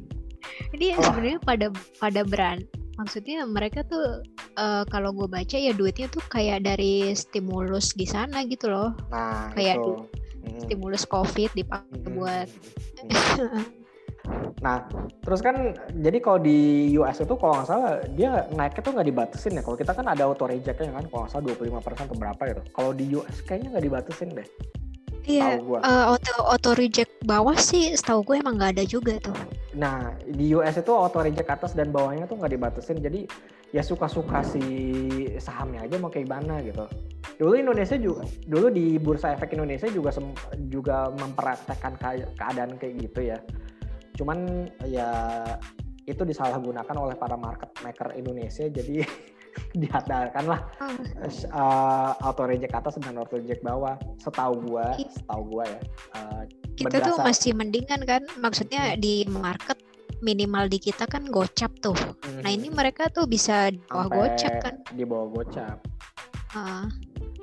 Ini 0.75 0.99
oh. 0.99 1.03
sebenarnya 1.03 1.39
pada 1.47 1.67
pada 2.03 2.27
brand 2.27 2.63
maksudnya 2.95 3.43
mereka 3.43 3.83
tuh 3.83 4.23
uh, 4.55 4.87
kalau 4.87 5.11
gue 5.11 5.27
baca 5.27 5.57
ya 5.59 5.75
duitnya 5.75 6.07
tuh 6.11 6.23
kayak 6.31 6.63
dari 6.63 7.11
stimulus 7.15 7.95
di 7.95 8.07
sana 8.07 8.47
gitu 8.47 8.71
loh. 8.71 8.95
Nah, 9.11 9.51
kayak 9.55 9.83
itu. 9.83 9.93
stimulus 10.63 11.03
covid 11.09 11.51
dipakai 11.55 11.99
hmm. 12.03 12.15
buat 12.15 12.49
hmm. 13.03 13.67
Nah, 14.65 14.89
terus 15.21 15.45
kan 15.45 15.77
jadi 16.01 16.19
kalau 16.25 16.41
di 16.41 16.89
US 16.97 17.21
itu 17.21 17.35
kalau 17.37 17.61
nggak 17.61 17.69
salah 17.69 18.01
dia 18.17 18.49
naiknya 18.57 18.81
tuh 18.81 18.93
nggak 18.97 19.09
dibatasin 19.13 19.59
ya. 19.61 19.63
Kalau 19.63 19.77
kita 19.77 19.93
kan 19.93 20.07
ada 20.09 20.25
auto 20.25 20.49
rejectnya 20.49 20.89
kan, 20.89 21.05
kalau 21.13 21.29
nggak 21.29 21.33
salah 21.33 21.45
25% 21.53 22.09
atau 22.09 22.17
berapa 22.17 22.43
gitu. 22.49 22.63
Kalau 22.73 22.91
di 22.97 23.05
US 23.13 23.37
kayaknya 23.45 23.77
nggak 23.77 23.85
dibatasin 23.85 24.31
deh. 24.33 24.49
Iya, 25.25 25.57
uh, 25.57 26.05
auto 26.13 26.37
auto 26.45 26.71
reject 26.77 27.09
bawah 27.25 27.57
sih, 27.57 27.97
setahu 27.97 28.21
gue 28.29 28.37
emang 28.45 28.61
nggak 28.61 28.77
ada 28.77 28.85
juga 28.85 29.17
tuh. 29.21 29.37
Nah, 29.73 30.13
di 30.21 30.53
US 30.53 30.77
itu 30.77 30.93
auto 30.93 31.25
reject 31.25 31.49
atas 31.49 31.73
dan 31.73 31.89
bawahnya 31.89 32.29
tuh 32.29 32.37
nggak 32.37 32.53
dibatasin, 32.53 33.01
jadi 33.01 33.25
ya 33.73 33.81
suka-suka 33.81 34.45
si 34.45 34.61
sahamnya 35.41 35.89
aja 35.89 35.97
mau 35.97 36.13
kayak 36.13 36.29
gimana 36.29 36.61
gitu. 36.61 36.85
Dulu 37.41 37.57
Indonesia 37.57 37.97
juga, 37.97 38.29
dulu 38.45 38.69
di 38.69 39.01
Bursa 39.01 39.33
Efek 39.33 39.57
Indonesia 39.57 39.89
juga 39.89 40.13
juga 40.69 41.09
mempraktekkan 41.17 41.97
keadaan 42.37 42.77
kayak 42.77 42.95
gitu 43.09 43.33
ya 43.33 43.41
cuman 44.15 44.71
ya 44.87 45.11
itu 46.05 46.23
disalahgunakan 46.23 46.97
oleh 47.01 47.17
para 47.17 47.35
market 47.35 47.73
maker 47.81 48.13
Indonesia 48.15 48.69
jadi 48.69 49.03
diadakan 49.81 50.45
lah 50.51 50.61
uh, 51.55 52.11
auto 52.23 52.45
reject 52.47 52.75
atas 52.75 52.99
dan 52.99 53.19
auto 53.19 53.39
reject 53.39 53.63
bawah. 53.63 53.95
Setahu 54.19 54.67
gua 54.67 54.95
setahu 54.99 55.43
gua 55.51 55.65
ya 55.67 55.81
uh, 56.19 56.43
kita 56.75 56.99
berdasar, 57.01 57.07
tuh 57.07 57.17
masih 57.23 57.53
mendingan 57.55 58.01
kan? 58.03 58.23
Maksudnya 58.39 58.95
hmm. 58.95 58.99
di 58.99 59.25
market 59.31 59.79
minimal 60.25 60.67
di 60.67 60.79
kita 60.83 61.07
kan 61.07 61.29
gocap 61.29 61.71
tuh. 61.79 61.95
Hmm. 61.95 62.41
nah 62.43 62.51
ini 62.51 62.73
mereka 62.73 63.13
tuh 63.13 63.29
bisa 63.29 63.71
di 63.71 63.79
bawah 63.87 64.09
gocap 64.11 64.53
kan? 64.63 64.75
di 64.91 65.05
bawah 65.07 65.29
gocap. 65.31 65.79
Uh. 66.55 66.87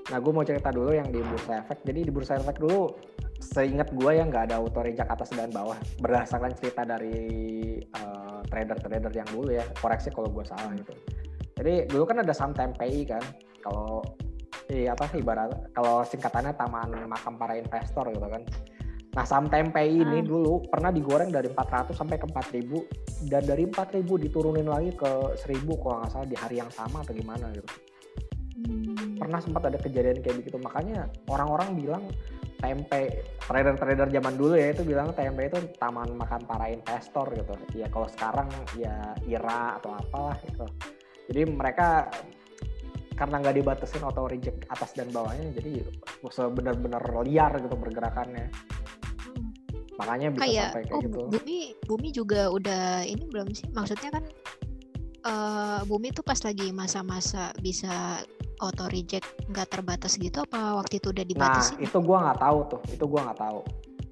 nah 0.07 0.17
gue 0.19 0.31
mau 0.31 0.43
cerita 0.43 0.71
dulu 0.71 0.91
yang 0.91 1.07
di 1.07 1.23
bursa 1.23 1.63
efek. 1.63 1.83
Jadi 1.87 1.99
di 2.07 2.11
bursa 2.11 2.35
efek 2.39 2.59
dulu 2.59 2.91
seingat 3.41 3.89
gue 3.91 4.11
ya 4.13 4.23
nggak 4.23 4.53
ada 4.53 4.61
auto 4.61 4.85
reject 4.85 5.09
atas 5.09 5.33
dan 5.33 5.49
bawah. 5.49 5.75
Berdasarkan 5.99 6.53
cerita 6.55 6.85
dari 6.85 7.17
uh, 7.97 8.39
trader-trader 8.47 9.11
yang 9.11 9.29
dulu 9.33 9.49
ya 9.51 9.65
koreksi 9.81 10.13
kalau 10.13 10.29
gue 10.29 10.45
salah 10.45 10.71
gitu. 10.77 10.93
Jadi 11.57 11.89
dulu 11.89 12.03
kan 12.05 12.21
ada 12.21 12.31
saham 12.31 12.53
TMPI 12.53 12.99
kan 13.09 13.23
kalau 13.61 14.05
iya 14.71 14.95
apa 14.95 15.09
sih 15.11 15.19
ibarat 15.19 15.51
kalau 15.75 16.05
singkatannya 16.05 16.55
taman 16.55 16.89
makam 17.09 17.35
para 17.35 17.57
investor 17.57 18.07
gitu 18.13 18.27
kan. 18.29 18.45
Nah 19.11 19.25
saham 19.27 19.51
TMPI 19.51 20.07
ini 20.07 20.19
hmm. 20.23 20.27
dulu 20.29 20.63
pernah 20.71 20.93
digoreng 20.93 21.33
dari 21.33 21.51
400 21.51 21.91
sampai 21.91 22.15
ke 22.15 22.25
4000 22.31 23.27
dan 23.27 23.43
dari 23.43 23.67
4000 23.67 24.07
diturunin 24.07 24.69
lagi 24.69 24.95
ke 24.95 25.35
1000 25.35 25.67
kalau 25.81 25.99
nggak 25.99 26.11
salah 26.15 26.27
di 26.29 26.37
hari 26.39 26.63
yang 26.63 26.71
sama 26.71 27.03
atau 27.03 27.11
gimana 27.11 27.51
gitu. 27.51 27.67
Hmm. 28.61 29.17
pernah 29.17 29.41
sempat 29.41 29.73
ada 29.73 29.77
kejadian 29.81 30.21
kayak 30.21 30.37
begitu. 30.45 30.57
Makanya 30.61 31.09
orang-orang 31.27 31.77
bilang 31.77 32.03
tempe 32.61 33.25
trader-trader 33.41 34.07
zaman 34.13 34.33
dulu 34.37 34.53
ya 34.53 34.71
itu 34.71 34.85
bilang 34.85 35.11
tempe 35.17 35.49
itu 35.49 35.57
taman 35.81 36.13
makan 36.13 36.45
para 36.45 36.69
investor 36.69 37.27
gitu. 37.33 37.53
Ya 37.73 37.89
kalau 37.89 38.07
sekarang 38.07 38.47
ya 38.77 39.17
ira 39.25 39.81
atau 39.81 39.97
apalah 39.97 40.37
gitu. 40.45 40.65
Jadi 41.33 41.41
mereka 41.49 42.07
karena 43.17 43.37
nggak 43.37 43.55
dibatasin 43.61 44.01
auto 44.01 44.25
reject 44.25 44.65
atas 44.69 44.97
dan 44.97 45.09
bawahnya 45.13 45.53
jadi 45.57 45.85
benar-benar 46.53 47.01
liar 47.25 47.53
gitu 47.59 47.75
pergerakannya. 47.77 48.49
Makanya 50.01 50.27
bisa 50.33 50.41
kayak, 50.41 50.69
sampai 50.73 50.83
kayak 50.85 50.95
oh, 50.97 51.01
gitu. 51.05 51.19
Bumi 51.29 51.59
bumi 51.85 52.09
juga 52.09 52.41
udah 52.49 53.05
ini 53.05 53.23
belum 53.29 53.53
sih? 53.53 53.69
Maksudnya 53.69 54.09
kan 54.09 54.23
uh, 55.25 55.81
bumi 55.85 56.09
tuh 56.09 56.25
pas 56.25 56.39
lagi 56.41 56.73
masa-masa 56.73 57.53
bisa 57.61 58.25
auto 58.61 58.85
reject 58.93 59.25
nggak 59.49 59.67
terbatas 59.73 60.15
gitu 60.21 60.45
apa 60.45 60.77
waktu 60.77 61.01
itu 61.01 61.09
udah 61.09 61.25
dibatasi? 61.25 61.73
Nah 61.75 61.81
itu 61.81 61.97
gue 61.97 62.17
nggak 62.17 62.39
tahu 62.39 62.59
tuh, 62.69 62.81
itu 62.93 63.05
gue 63.09 63.21
nggak 63.21 63.39
tahu. 63.41 63.59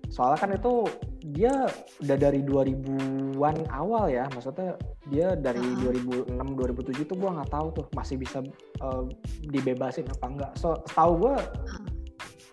Soalnya 0.09 0.39
kan 0.41 0.49
itu 0.57 0.73
dia 1.21 1.53
udah 2.01 2.17
dari 2.17 2.41
2000-an 2.41 3.55
awal 3.69 4.09
ya, 4.09 4.25
maksudnya 4.33 4.73
dia 5.05 5.37
dari 5.37 5.61
uh 5.61 5.93
-huh. 5.93 6.33
2006 6.33 6.97
2007 6.97 7.05
itu 7.05 7.13
gue 7.13 7.29
nggak 7.29 7.51
tahu 7.53 7.67
tuh 7.77 7.85
masih 7.93 8.17
bisa 8.17 8.41
uh, 8.81 9.05
dibebasin 9.53 10.09
apa 10.09 10.25
enggak. 10.25 10.51
So 10.57 10.81
tahu 10.89 11.29
gue 11.29 11.35
uh. 11.37 11.83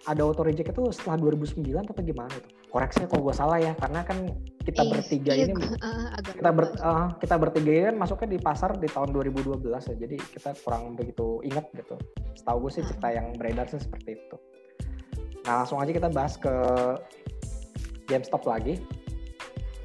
ada 0.04 0.20
auto 0.20 0.44
reject 0.44 0.76
itu 0.76 0.84
setelah 0.92 1.16
2009 1.32 1.64
atau 1.64 2.04
gimana 2.04 2.28
tuh? 2.30 2.52
Koreksinya 2.68 3.08
kalau 3.08 3.22
gue 3.24 3.34
salah 3.34 3.58
ya, 3.58 3.72
karena 3.72 4.04
kan 4.04 4.28
kita 4.66 4.82
eh, 4.82 4.88
bertiga 4.90 5.32
iya, 5.32 5.46
ini 5.46 5.54
uh, 5.78 6.10
kita 6.18 6.50
ber, 6.50 6.64
uh, 6.82 7.14
kita 7.22 7.34
bertiga 7.38 7.70
ini 7.70 7.84
kan 7.94 7.96
masuknya 8.02 8.28
di 8.34 8.38
pasar 8.42 8.74
di 8.74 8.90
tahun 8.90 9.14
2012 9.14 9.62
ya 9.62 9.94
jadi 9.94 10.16
kita 10.18 10.50
kurang 10.66 10.98
begitu 10.98 11.38
ingat 11.46 11.70
gitu. 11.70 11.94
Setahu 12.34 12.66
gue 12.66 12.70
sih 12.74 12.82
cerita 12.82 13.14
yang 13.14 13.30
beredar 13.38 13.70
sih 13.70 13.78
seperti 13.78 14.18
itu. 14.18 14.36
Nah 15.46 15.62
langsung 15.62 15.78
aja 15.78 15.94
kita 15.94 16.10
bahas 16.10 16.34
ke 16.34 16.54
GameStop 18.10 18.42
lagi. 18.50 18.82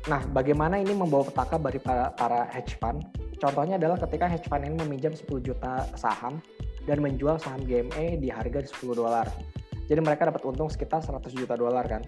Nah 0.09 0.25
bagaimana 0.33 0.81
ini 0.81 0.97
membawa 0.97 1.29
petaka 1.29 1.61
bagi 1.61 1.77
para, 1.77 2.09
para 2.17 2.49
hedge 2.49 2.81
fund? 2.81 3.05
Contohnya 3.37 3.77
adalah 3.77 4.01
ketika 4.01 4.25
hedge 4.25 4.49
fund 4.49 4.65
ini 4.65 4.81
meminjam 4.81 5.13
10 5.13 5.29
juta 5.45 5.85
saham 5.93 6.41
dan 6.89 6.97
menjual 7.05 7.37
saham 7.37 7.61
GME 7.69 8.17
di 8.17 8.33
harga 8.33 8.65
10 8.65 8.97
dolar. 8.97 9.29
Jadi 9.85 10.01
mereka 10.01 10.25
dapat 10.33 10.41
untung 10.41 10.73
sekitar 10.73 11.05
100 11.05 11.29
juta 11.37 11.53
dolar 11.53 11.85
kan 11.85 12.01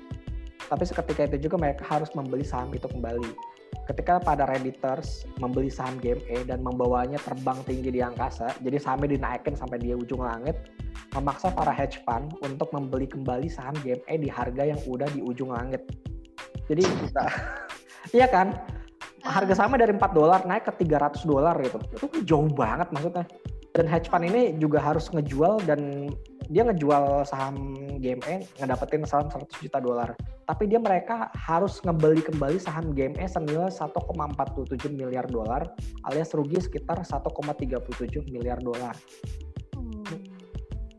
tapi 0.74 0.90
seketika 0.90 1.30
itu 1.30 1.46
juga 1.46 1.62
mereka 1.62 1.86
harus 1.86 2.10
membeli 2.18 2.42
saham 2.42 2.74
itu 2.74 2.90
kembali. 2.90 3.38
Ketika 3.86 4.18
pada 4.18 4.50
redditors 4.50 5.30
membeli 5.38 5.70
saham 5.70 6.02
GME 6.02 6.50
dan 6.50 6.66
membawanya 6.66 7.22
terbang 7.22 7.62
tinggi 7.70 7.94
di 7.94 8.02
angkasa, 8.02 8.58
jadi 8.66 8.82
sahamnya 8.82 9.14
dinaikin 9.14 9.54
sampai 9.54 9.78
di 9.78 9.94
ujung 9.94 10.26
langit, 10.26 10.58
memaksa 11.14 11.54
para 11.54 11.70
hedge 11.70 12.02
fund 12.02 12.34
untuk 12.42 12.74
membeli 12.74 13.06
kembali 13.06 13.46
saham 13.54 13.78
GME 13.86 14.18
di 14.18 14.30
harga 14.34 14.66
yang 14.66 14.82
udah 14.90 15.06
di 15.14 15.22
ujung 15.22 15.54
langit. 15.54 15.86
Jadi 16.66 16.82
kita, 16.82 17.26
iya 18.18 18.26
kan? 18.26 18.58
Harga 19.22 19.54
saham 19.54 19.78
dari 19.78 19.94
4 19.94 20.02
dolar 20.10 20.42
naik 20.42 20.66
ke 20.74 20.90
300 20.90 21.22
dolar 21.30 21.54
gitu. 21.62 21.78
Itu 22.02 22.06
jauh 22.26 22.50
banget 22.50 22.90
maksudnya. 22.90 23.30
Dan 23.78 23.86
hedge 23.86 24.10
fund 24.10 24.26
ini 24.26 24.58
juga 24.58 24.82
harus 24.82 25.06
ngejual 25.14 25.70
dan 25.70 26.10
dia 26.52 26.64
ngejual 26.68 27.24
saham 27.24 27.76
GME 28.00 28.48
ngedapetin 28.60 29.08
saham 29.08 29.32
100 29.32 29.48
juta 29.64 29.80
dolar 29.80 30.12
tapi 30.44 30.68
dia 30.68 30.80
mereka 30.80 31.32
harus 31.32 31.80
ngebeli 31.84 32.20
kembali 32.20 32.60
saham 32.60 32.92
GME 32.92 33.24
senilai 33.32 33.72
1,47 33.72 34.76
miliar 34.92 35.24
dolar 35.32 35.72
alias 36.04 36.36
rugi 36.36 36.60
sekitar 36.60 37.00
1,37 37.00 38.28
miliar 38.28 38.60
dolar. 38.60 38.96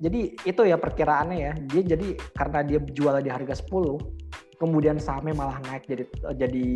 Jadi 0.01 0.37
itu 0.45 0.63
ya 0.65 0.77
perkiraannya 0.77 1.39
ya. 1.39 1.53
Dia 1.71 1.83
jadi 1.97 2.17
karena 2.37 2.61
dia 2.65 2.79
jual 2.83 3.21
di 3.25 3.31
harga 3.33 3.57
10, 3.57 4.61
kemudian 4.61 4.97
sahamnya 5.01 5.33
malah 5.37 5.59
naik 5.65 5.89
jadi 5.89 6.05
jadi 6.37 6.69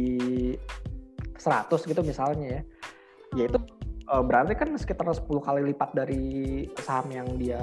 100 1.37 1.89
gitu 1.89 2.01
misalnya 2.05 2.61
ya. 2.61 2.63
Ya 3.37 3.45
itu 3.49 3.59
uh, 4.09 4.25
berarti 4.25 4.57
kan 4.57 4.73
sekitar 4.75 5.07
10 5.07 5.29
kali 5.29 5.61
lipat 5.73 5.91
dari 5.93 6.25
saham 6.81 7.13
yang 7.13 7.29
dia 7.37 7.63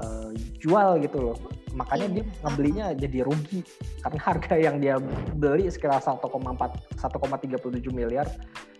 uh, 0.00 0.30
jual 0.58 0.98
gitu 1.04 1.32
loh. 1.32 1.36
Makanya 1.76 2.08
dia 2.08 2.24
iya. 2.24 2.40
ngebelinya 2.42 2.86
jadi 2.96 3.18
rugi 3.22 3.60
karena 4.00 4.20
harga 4.24 4.54
yang 4.56 4.76
dia 4.80 4.96
beli 5.36 5.68
sekitar 5.68 6.00
1,4 6.00 6.24
1,37 6.24 7.92
miliar 7.92 8.26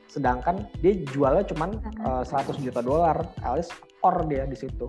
sedangkan 0.06 0.64
dia 0.80 0.96
jualnya 1.12 1.44
cuma 1.44 1.68
uh, 2.00 2.24
100 2.24 2.56
juta 2.64 2.80
dolar 2.80 3.28
alias 3.44 3.68
or 4.00 4.24
dia 4.24 4.48
di 4.48 4.56
situ. 4.56 4.88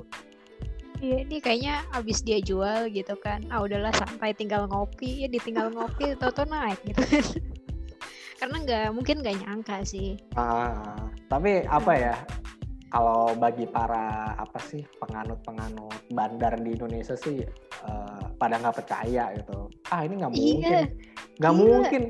Iya, 0.97 1.29
ini 1.29 1.37
kayaknya 1.37 1.85
abis 1.93 2.25
dia 2.25 2.41
jual 2.41 2.89
gitu 2.89 3.13
kan. 3.21 3.45
Ah 3.53 3.61
udahlah 3.61 3.93
santai 3.93 4.33
tinggal 4.33 4.65
ngopi, 4.65 5.21
ya 5.21 5.29
ditinggal 5.29 5.69
ngopi, 5.69 6.17
toto 6.17 6.41
naik 6.47 6.81
gitu 6.89 7.03
karena 8.37 8.57
nggak 8.63 8.87
mungkin 8.93 9.15
nggak 9.21 9.37
nyangka 9.43 9.77
sih. 9.83 10.17
Ah 10.37 10.95
tapi 11.27 11.65
apa 11.67 11.91
ya 11.97 12.15
kalau 12.87 13.35
bagi 13.35 13.67
para 13.67 14.31
apa 14.39 14.59
sih 14.63 14.85
penganut-penganut 15.03 15.99
bandar 16.15 16.55
di 16.55 16.71
Indonesia 16.71 17.19
sih 17.19 17.43
uh, 17.83 18.31
pada 18.39 18.61
nggak 18.61 18.77
percaya 18.79 19.33
gitu. 19.35 19.67
Ah 19.91 20.05
ini 20.05 20.23
nggak 20.23 20.31
iya. 20.33 20.39
mungkin. 20.39 20.85
Nggak 21.37 21.53
iya, 21.53 21.59
mungkin. 21.59 22.03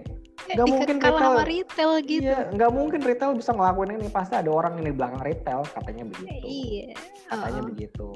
Nggak 0.48 0.68
mungkin 0.72 0.96
retail, 1.04 1.36
retail 1.44 1.92
gitu. 2.06 2.24
Iya 2.24 2.40
nggak 2.54 2.72
mungkin 2.72 3.02
retail 3.04 3.32
bisa 3.36 3.52
ngelakuin 3.56 3.98
ini. 3.98 4.08
Pasti 4.14 4.36
ada 4.38 4.52
orang 4.54 4.80
ini 4.80 4.92
di 4.92 4.96
belakang 4.96 5.24
retail 5.26 5.66
katanya 5.66 6.04
begitu. 6.08 6.36
Iya 6.46 6.88
katanya 7.28 7.62
oh. 7.62 7.68
begitu 7.68 8.10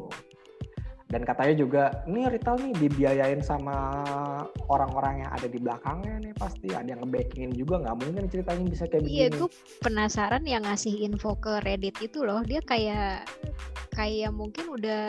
dan 1.12 1.28
katanya 1.28 1.56
juga 1.60 1.84
ini 2.08 2.24
retail 2.32 2.56
nih 2.56 2.74
dibiayain 2.80 3.44
sama 3.44 3.76
orang-orang 4.72 5.28
yang 5.28 5.32
ada 5.36 5.48
di 5.52 5.60
belakangnya 5.60 6.16
nih 6.24 6.34
pasti 6.40 6.72
ada 6.72 6.88
yang 6.88 7.04
ngebackingin 7.04 7.52
juga 7.52 7.84
nggak 7.84 7.98
mungkin 8.00 8.32
ceritanya 8.32 8.64
bisa 8.72 8.88
kayak 8.88 9.04
begini. 9.04 9.20
Iya, 9.20 9.28
gue 9.36 9.50
penasaran 9.84 10.44
yang 10.48 10.64
ngasih 10.64 11.04
info 11.04 11.36
ke 11.36 11.60
Reddit 11.68 12.00
itu 12.00 12.24
loh, 12.24 12.40
dia 12.48 12.64
kayak 12.64 13.28
kayak 13.92 14.32
mungkin 14.32 14.72
udah 14.72 15.04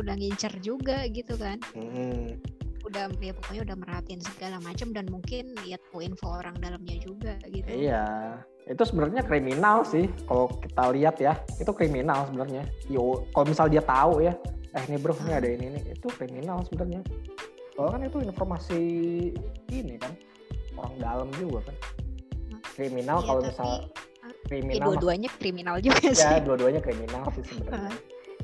udah 0.00 0.14
ngincer 0.16 0.56
juga 0.64 1.04
gitu 1.12 1.36
kan. 1.36 1.60
Hmm. 1.76 2.40
Udah 2.88 3.12
ya 3.20 3.36
pokoknya 3.36 3.62
udah 3.68 3.76
merhatiin 3.76 4.24
segala 4.24 4.56
macam 4.64 4.96
dan 4.96 5.04
mungkin 5.12 5.52
lihat 5.68 5.84
info 6.00 6.32
orang 6.32 6.56
dalamnya 6.64 6.96
juga 6.96 7.36
gitu. 7.52 7.68
Iya. 7.68 8.40
Itu 8.66 8.82
sebenarnya 8.86 9.26
kriminal 9.26 9.82
sih 9.82 10.06
kalau 10.30 10.46
kita 10.62 10.82
lihat 10.94 11.16
ya. 11.18 11.34
Itu 11.58 11.74
kriminal 11.74 12.26
sebenarnya. 12.30 12.62
Yo, 12.86 13.26
kalau 13.34 13.46
misal 13.50 13.66
dia 13.66 13.82
tahu 13.82 14.22
ya, 14.22 14.34
eh 14.72 14.82
ini 14.88 14.96
bro 14.96 15.12
ini 15.26 15.32
ada 15.34 15.48
ini 15.48 15.64
ini 15.68 15.80
itu 15.92 16.08
kriminal 16.14 16.62
sebenarnya. 16.64 17.02
Kalau 17.72 17.88
kan 17.88 18.00
itu 18.04 18.18
informasi 18.22 18.80
ini 19.72 19.96
kan 19.98 20.12
orang 20.78 20.94
dalam 21.00 21.28
juga 21.36 21.68
kan. 21.68 21.76
Kriminal 22.72 23.18
iya, 23.20 23.26
kalau 23.26 23.40
misal 23.44 23.70
kriminal 24.48 24.76
ya 24.80 24.86
dua-duanya 24.88 25.30
kriminal 25.36 25.76
juga 25.80 26.00
ya, 26.00 26.14
sih. 26.16 26.24
ya 26.24 26.40
dua-duanya 26.40 26.80
kriminal 26.80 27.24
sih 27.36 27.44
sebenarnya. 27.44 27.94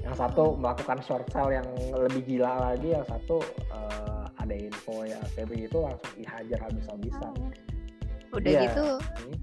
Yang 0.04 0.14
satu 0.24 0.44
melakukan 0.56 0.98
short 1.04 1.26
sale 1.32 1.52
yang 1.58 1.68
lebih 1.96 2.22
gila 2.24 2.72
lagi 2.72 2.92
yang 2.92 3.04
satu 3.08 3.40
uh, 3.72 4.24
ada 4.40 4.54
info 4.54 5.04
ya 5.04 5.20
kayak 5.36 5.48
begitu 5.52 5.76
langsung 5.80 6.12
dihajar 6.16 6.58
habis-habisan. 6.64 7.32
Udah 8.32 8.52
ya. 8.52 8.62
gitu? 8.68 8.86
Hmm. 9.00 9.38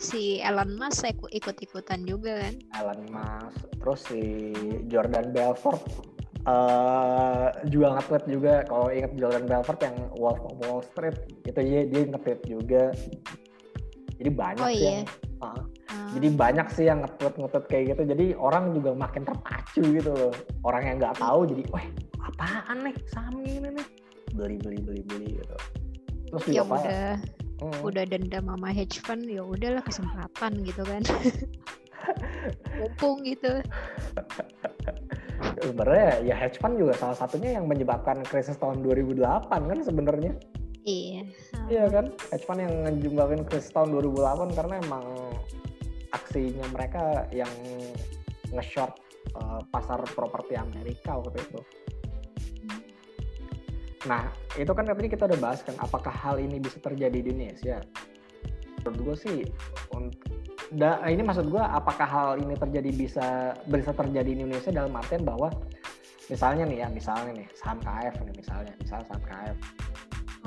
Si 0.00 0.40
Elon 0.40 0.80
Musk 0.80 1.04
ikut-ikutan 1.12 2.08
juga 2.08 2.40
kan? 2.40 2.54
Elon 2.80 3.02
Musk 3.12 3.68
terus 3.76 4.00
si 4.08 4.22
Jordan 4.88 5.30
Belfort. 5.30 5.84
Uh, 6.48 7.52
juga 7.68 8.00
nge-tweet 8.00 8.24
juga 8.32 8.64
kalau 8.64 8.88
ingat 8.88 9.12
Jordan 9.20 9.44
Belfort 9.44 9.76
yang 9.84 9.96
Wolf 10.16 10.40
of 10.40 10.56
Wall 10.64 10.80
Street 10.80 11.12
itu 11.44 11.60
dia 11.60 11.84
dia 11.84 12.02
nge-tweet 12.08 12.40
juga. 12.48 12.96
Jadi 14.16 14.30
banyak 14.32 14.64
oh, 14.64 14.72
sih 14.72 14.80
iya. 14.80 14.92
yang 15.04 15.08
uh, 15.44 15.60
uh. 15.92 16.08
jadi 16.16 16.28
banyak 16.32 16.66
sih 16.72 16.84
yang 16.88 17.04
nge-tweet 17.04 17.34
nge-tweet 17.36 17.64
kayak 17.68 17.84
gitu. 17.92 18.02
Jadi 18.16 18.26
orang 18.40 18.72
juga 18.72 18.96
makin 18.96 19.28
terpacu 19.28 19.84
gitu 19.84 20.10
loh. 20.16 20.32
Orang 20.64 20.88
yang 20.88 20.96
nggak 20.96 21.20
tahu 21.20 21.44
jadi 21.44 21.62
wah 21.76 21.84
apaan 22.24 22.88
nih? 22.88 22.96
Saham 23.12 23.44
ini 23.44 23.68
nih. 23.76 23.86
Beli 24.32 24.56
beli 24.64 24.80
beli 24.80 25.02
beli 25.04 25.28
gitu. 25.44 25.56
Terus 26.32 26.44
ya 26.48 26.64
udah 26.64 27.20
hmm. 27.60 27.80
udah 27.84 28.04
dendam 28.08 28.44
sama 28.48 28.68
hedge 28.72 28.98
fund 29.04 29.24
ya 29.28 29.44
udahlah 29.44 29.84
kesempatan 29.84 30.52
gitu 30.64 30.82
kan 30.84 31.02
mumpung 32.80 33.22
gitu 33.22 33.60
sebenarnya 35.60 36.24
ya 36.24 36.34
hedge 36.36 36.58
fund 36.60 36.80
juga 36.80 36.96
salah 36.96 37.16
satunya 37.16 37.60
yang 37.60 37.68
menyebabkan 37.68 38.24
krisis 38.24 38.56
tahun 38.56 38.84
2008 38.84 39.48
kan 39.48 39.78
sebenarnya. 39.84 40.32
Iya. 40.84 41.22
Iya 41.68 41.84
kan? 41.92 42.06
Hedge 42.32 42.44
fund 42.48 42.60
yang 42.64 42.74
menyebabkan 42.84 43.44
krisis 43.44 43.72
tahun 43.72 43.92
2008 43.92 44.56
karena 44.56 44.74
emang 44.80 45.04
aksinya 46.10 46.66
mereka 46.72 47.28
yang 47.30 47.52
nge-short 48.50 48.96
uh, 49.36 49.60
pasar 49.70 50.02
properti 50.16 50.56
Amerika 50.56 51.20
waktu 51.20 51.38
itu. 51.38 51.60
Nah, 54.08 54.32
itu 54.56 54.72
kan 54.72 54.88
katanya 54.88 55.10
kita 55.12 55.24
udah 55.28 55.40
bahas 55.40 55.60
kan, 55.60 55.76
apakah 55.76 56.12
hal 56.12 56.40
ini 56.40 56.56
bisa 56.56 56.80
terjadi 56.80 57.20
di 57.20 57.28
Indonesia? 57.36 57.84
Menurut 58.80 59.00
gue 59.12 59.16
sih, 59.16 59.38
da, 60.70 61.02
ini 61.10 61.22
maksud 61.26 61.50
gue 61.50 61.60
apakah 61.62 62.06
hal 62.06 62.30
ini 62.38 62.54
terjadi 62.54 62.90
bisa 62.94 63.26
bisa 63.66 63.90
terjadi 63.90 64.30
di 64.30 64.46
Indonesia 64.46 64.70
dalam 64.70 64.94
artian 64.94 65.26
bahwa 65.26 65.50
misalnya 66.30 66.64
nih 66.70 66.86
ya 66.86 66.88
misalnya 66.88 67.42
nih 67.42 67.48
saham 67.58 67.78
KF 67.82 68.14
nih 68.22 68.34
misalnya 68.38 68.72
misalnya 68.78 69.06
saham 69.10 69.22
KF 69.26 69.56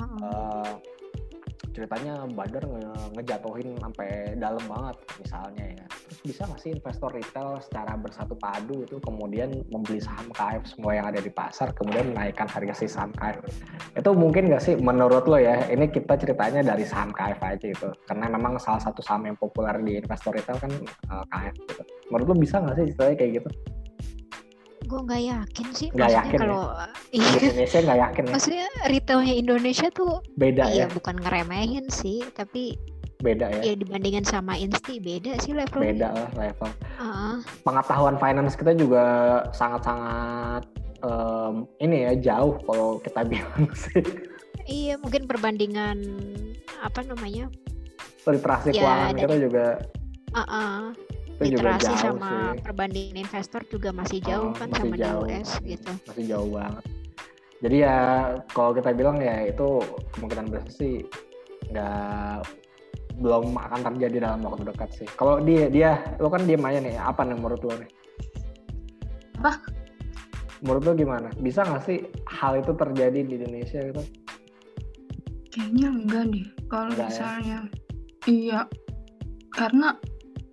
-uh. 0.00 0.16
Uh, 0.24 0.72
ceritanya 1.74 2.22
Badar 2.30 2.64
nge 2.64 2.86
ngejatuhin 3.18 3.74
sampai 3.82 4.38
dalam 4.38 4.62
banget 4.70 4.96
misalnya 5.18 5.64
ya. 5.74 5.84
Terus 5.90 6.18
bisa 6.22 6.42
nggak 6.46 6.60
sih 6.62 6.70
investor 6.70 7.10
retail 7.10 7.58
secara 7.58 7.98
bersatu 7.98 8.38
padu 8.38 8.86
itu 8.86 8.96
kemudian 9.02 9.50
membeli 9.68 9.98
saham 9.98 10.30
KF 10.30 10.62
semua 10.70 10.94
yang 10.94 11.10
ada 11.10 11.18
di 11.18 11.28
pasar 11.28 11.74
kemudian 11.74 12.14
menaikkan 12.14 12.46
harga 12.46 12.74
si 12.78 12.86
saham 12.86 13.10
KF 13.18 13.42
itu 13.98 14.10
mungkin 14.14 14.46
nggak 14.48 14.62
sih 14.62 14.74
menurut 14.78 15.26
lo 15.26 15.36
ya? 15.36 15.66
Ini 15.66 15.90
kita 15.90 16.14
ceritanya 16.14 16.62
dari 16.62 16.86
saham 16.86 17.10
KF 17.10 17.40
aja 17.42 17.66
itu. 17.66 17.88
Karena 18.06 18.30
memang 18.30 18.56
salah 18.62 18.80
satu 18.80 19.02
saham 19.02 19.26
yang 19.26 19.36
populer 19.36 19.74
di 19.82 19.98
investor 19.98 20.30
retail 20.30 20.58
kan 20.62 20.72
eh, 21.10 21.24
KF 21.28 21.54
gitu. 21.66 21.82
Menurut 22.14 22.26
lo 22.30 22.34
bisa 22.38 22.62
nggak 22.62 22.74
sih 22.78 22.86
ceritanya 22.94 23.16
kayak 23.18 23.32
gitu 23.42 23.50
gue 24.84 25.00
nggak 25.00 25.22
yakin 25.24 25.66
sih 25.72 25.88
nggak 25.90 26.12
yakin 26.12 26.38
kalau 26.38 26.62
ya? 26.70 26.86
iya. 27.16 27.28
Indonesia 27.40 27.78
nggak 27.80 28.00
yakin 28.00 28.22
ya? 28.22 28.32
Maksudnya 28.36 28.68
retailnya 28.92 29.34
Indonesia 29.34 29.88
tuh 29.90 30.12
beda 30.36 30.64
iya, 30.70 30.84
ya? 30.84 30.86
bukan 30.92 31.14
ngeremehin 31.20 31.86
sih 31.88 32.20
tapi 32.36 32.76
beda 33.24 33.48
ya? 33.48 33.72
ya 33.72 33.74
dibandingkan 33.80 34.24
sama 34.28 34.52
insti 34.60 35.00
beda 35.00 35.40
sih 35.40 35.56
level 35.56 35.80
beda 35.80 36.08
lah 36.12 36.30
level. 36.36 36.70
Uh. 37.00 37.40
pengetahuan 37.64 38.20
finance 38.20 38.52
kita 38.52 38.76
juga 38.76 39.04
sangat-sangat 39.56 40.68
um, 41.00 41.64
ini 41.80 42.04
ya 42.04 42.12
jauh 42.20 42.60
kalau 42.68 43.00
kita 43.00 43.24
bilang 43.30 43.68
sih. 43.72 44.04
Iya 44.64 44.96
mungkin 44.96 45.28
perbandingan 45.28 46.00
apa 46.80 47.04
namanya? 47.04 47.48
Literasi 48.24 48.72
ya, 48.72 48.80
keuangan 48.80 49.14
kita 49.20 49.36
juga 49.36 49.66
uh 50.32 50.40
-uh 50.40 51.13
itu 51.42 51.58
literasi 51.58 51.92
sama 51.98 52.54
sih. 52.54 52.62
perbandingan 52.62 53.16
investor 53.26 53.62
juga 53.66 53.90
masih 53.90 54.22
jauh 54.22 54.50
oh, 54.50 54.54
kan 54.54 54.70
masih 54.70 54.80
sama 54.86 54.96
jauh. 54.96 55.26
di 55.26 55.34
US 55.34 55.50
gitu. 55.66 55.92
Masih 56.06 56.24
jauh 56.30 56.48
banget. 56.54 56.84
Jadi 57.64 57.76
ya 57.80 57.96
kalau 58.52 58.70
kita 58.76 58.90
bilang 58.92 59.16
ya 59.18 59.48
itu 59.48 59.68
kemungkinan 60.14 60.46
besar 60.52 60.70
sih 60.70 60.94
nggak 61.72 62.44
belum 63.18 63.54
akan 63.54 63.80
terjadi 63.94 64.26
dalam 64.30 64.44
waktu 64.46 64.68
dekat 64.68 64.90
sih. 64.94 65.08
Kalau 65.18 65.40
dia 65.42 65.70
dia 65.70 65.90
lo 66.22 66.28
kan 66.30 66.46
dia 66.46 66.58
aja 66.58 66.78
nih 66.82 66.94
apa 66.98 67.22
nih 67.26 67.36
menurut 67.38 67.62
lo 67.62 67.74
nih? 67.78 67.90
Apa? 69.42 69.52
Menurut 70.62 70.82
lo 70.86 70.92
gimana? 70.94 71.28
Bisa 71.40 71.66
nggak 71.66 71.82
sih 71.82 71.98
hal 72.30 72.62
itu 72.62 72.74
terjadi 72.74 73.22
di 73.22 73.34
Indonesia 73.42 73.80
gitu? 73.80 74.02
Kayaknya 75.50 75.88
enggak 75.88 76.24
deh. 76.34 76.46
Kalau 76.66 76.90
ya? 76.94 77.06
misalnya 77.06 77.58
ya? 77.58 77.60
iya 78.24 78.60
karena 79.54 79.94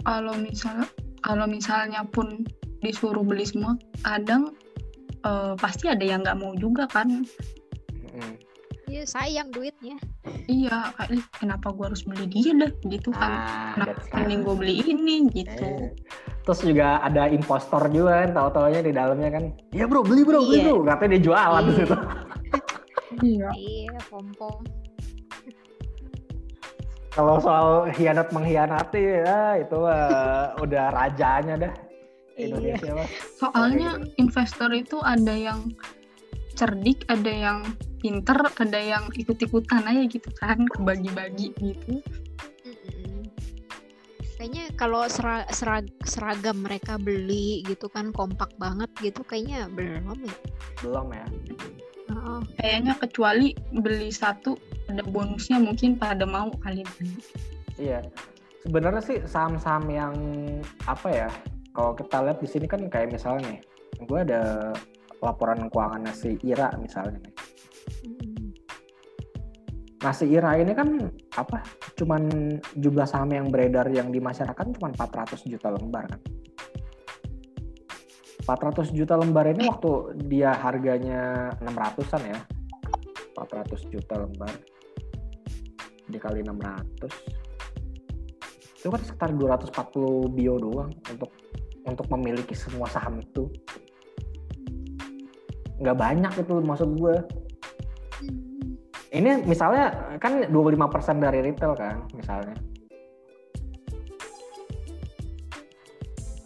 kalau 0.06 0.34
misal 0.38 0.86
kalau 1.22 1.46
misalnya 1.46 2.02
pun 2.10 2.46
disuruh 2.82 3.22
beli 3.22 3.46
semua 3.46 3.78
kadang 4.02 4.58
uh, 5.26 5.54
pasti 5.58 5.90
ada 5.90 6.02
yang 6.02 6.26
nggak 6.26 6.40
mau 6.42 6.54
juga 6.58 6.90
kan 6.90 7.26
Iya 8.92 9.08
sayang 9.08 9.56
duitnya. 9.56 9.96
Iya, 10.52 10.92
kenapa 11.40 11.72
gue 11.72 11.88
harus 11.88 12.04
beli 12.04 12.28
dia 12.28 12.52
dah 12.52 12.72
gitu 12.92 13.08
kan? 13.16 13.32
Ah, 13.32 13.72
kenapa 13.72 14.04
mending 14.20 14.44
gue 14.44 14.56
beli 14.60 14.76
ini 14.84 15.32
gitu. 15.32 15.64
Eh. 15.64 15.96
Terus 16.44 16.60
juga 16.60 17.00
ada 17.00 17.32
impostor 17.32 17.88
juga 17.88 18.28
kan, 18.28 18.36
tahu-taunya 18.36 18.84
di 18.84 18.92
dalamnya 18.92 19.32
kan. 19.32 19.44
Iya 19.72 19.88
bro, 19.88 20.04
beli 20.04 20.28
bro, 20.28 20.44
beli 20.44 20.60
iya. 20.60 20.76
bro. 20.76 20.84
Katanya 20.84 21.10
dia 21.16 21.24
jualan 21.24 21.64
iya. 21.64 21.64
di 21.64 21.74
situ. 21.80 21.96
iya. 23.32 23.50
Iya, 23.56 23.96
pom 24.12 24.28
pom. 24.36 24.60
Kalau 27.12 27.44
soal 27.44 27.68
hianat 27.92 28.32
mengkhianati 28.32 29.04
ya 29.04 29.60
itu 29.60 29.84
uh, 29.84 30.56
udah 30.64 30.96
rajanya 30.96 31.56
dah 31.68 31.74
iya. 32.40 32.48
Indonesia 32.48 32.92
iya. 32.96 33.06
Soalnya 33.36 33.90
investor 34.16 34.72
itu 34.72 34.98
ada 35.04 35.36
yang 35.36 35.76
cerdik, 36.56 37.04
ada 37.08 37.32
yang 37.32 37.60
pinter, 38.00 38.38
ada 38.38 38.80
yang 38.80 39.08
ikut-ikutan 39.16 39.88
aja 39.88 40.04
gitu 40.08 40.30
kan, 40.36 40.68
kebagi-bagi 40.68 41.56
gitu. 41.58 42.04
Kayaknya 44.36 44.74
kalau 44.74 45.06
serag, 45.06 45.46
serag, 45.54 45.86
seragam 46.02 46.66
mereka 46.66 46.98
beli 46.98 47.62
gitu 47.66 47.86
kan 47.94 48.10
kompak 48.10 48.50
banget 48.58 48.90
gitu 48.98 49.22
kayaknya 49.22 49.70
belum 49.70 50.18
ya. 50.18 50.36
Belum 50.82 51.08
ya. 51.14 51.26
Uh, 52.10 52.42
kayaknya 52.58 52.98
kecuali 52.98 53.54
beli 53.70 54.10
satu 54.10 54.58
ada 54.92 55.04
bonusnya 55.08 55.58
mungkin 55.58 55.96
pada 55.96 56.28
mau 56.28 56.52
kali 56.60 56.84
beli. 57.00 57.16
Iya. 57.80 58.04
Sebenarnya 58.62 59.02
sih 59.02 59.18
saham-saham 59.26 59.90
yang 59.90 60.14
apa 60.86 61.10
ya? 61.10 61.30
Kalau 61.72 61.96
kita 61.96 62.18
lihat 62.28 62.38
di 62.44 62.48
sini 62.52 62.68
kan 62.68 62.86
kayak 62.92 63.16
misalnya 63.16 63.56
nih, 63.56 63.62
gue 64.06 64.20
ada 64.22 64.76
laporan 65.24 65.72
keuangan 65.72 66.12
si 66.12 66.36
Ira 66.44 66.70
misalnya 66.78 67.18
nih. 67.24 67.34
Nah 70.02 70.14
si 70.14 70.26
Ira 70.30 70.60
ini 70.60 70.74
kan 70.76 71.10
apa? 71.40 71.64
Cuman 71.96 72.28
jumlah 72.76 73.08
saham 73.08 73.32
yang 73.32 73.48
beredar 73.50 73.88
yang 73.90 74.12
di 74.12 74.20
masyarakat 74.22 74.78
cuma 74.78 74.94
400 74.94 75.42
juta 75.48 75.72
lembar 75.72 76.06
kan. 76.12 76.22
400 78.42 78.92
juta 78.92 79.16
lembar 79.16 79.46
ini 79.54 79.70
waktu 79.70 80.18
dia 80.28 80.54
harganya 80.54 81.54
600-an 81.62 82.22
ya. 82.26 82.40
400 83.38 83.94
juta 83.94 84.22
lembar 84.22 84.54
dikali 86.12 86.44
600 86.44 87.42
itu 88.82 88.90
kan 88.90 89.02
sekitar 89.06 89.30
240 89.38 90.34
bio 90.34 90.58
doang 90.58 90.90
untuk 91.06 91.30
untuk 91.86 92.06
memiliki 92.18 92.58
semua 92.58 92.90
saham 92.90 93.22
itu. 93.22 93.46
Nggak 95.78 95.98
banyak 95.98 96.34
itu 96.42 96.54
maksud 96.66 96.90
gue 96.98 97.16
ini 99.14 99.44
misalnya 99.46 100.18
kan 100.18 100.50
25% 100.50 101.22
dari 101.22 101.40
retail 101.46 101.78
kan 101.78 102.02
misalnya. 102.18 102.58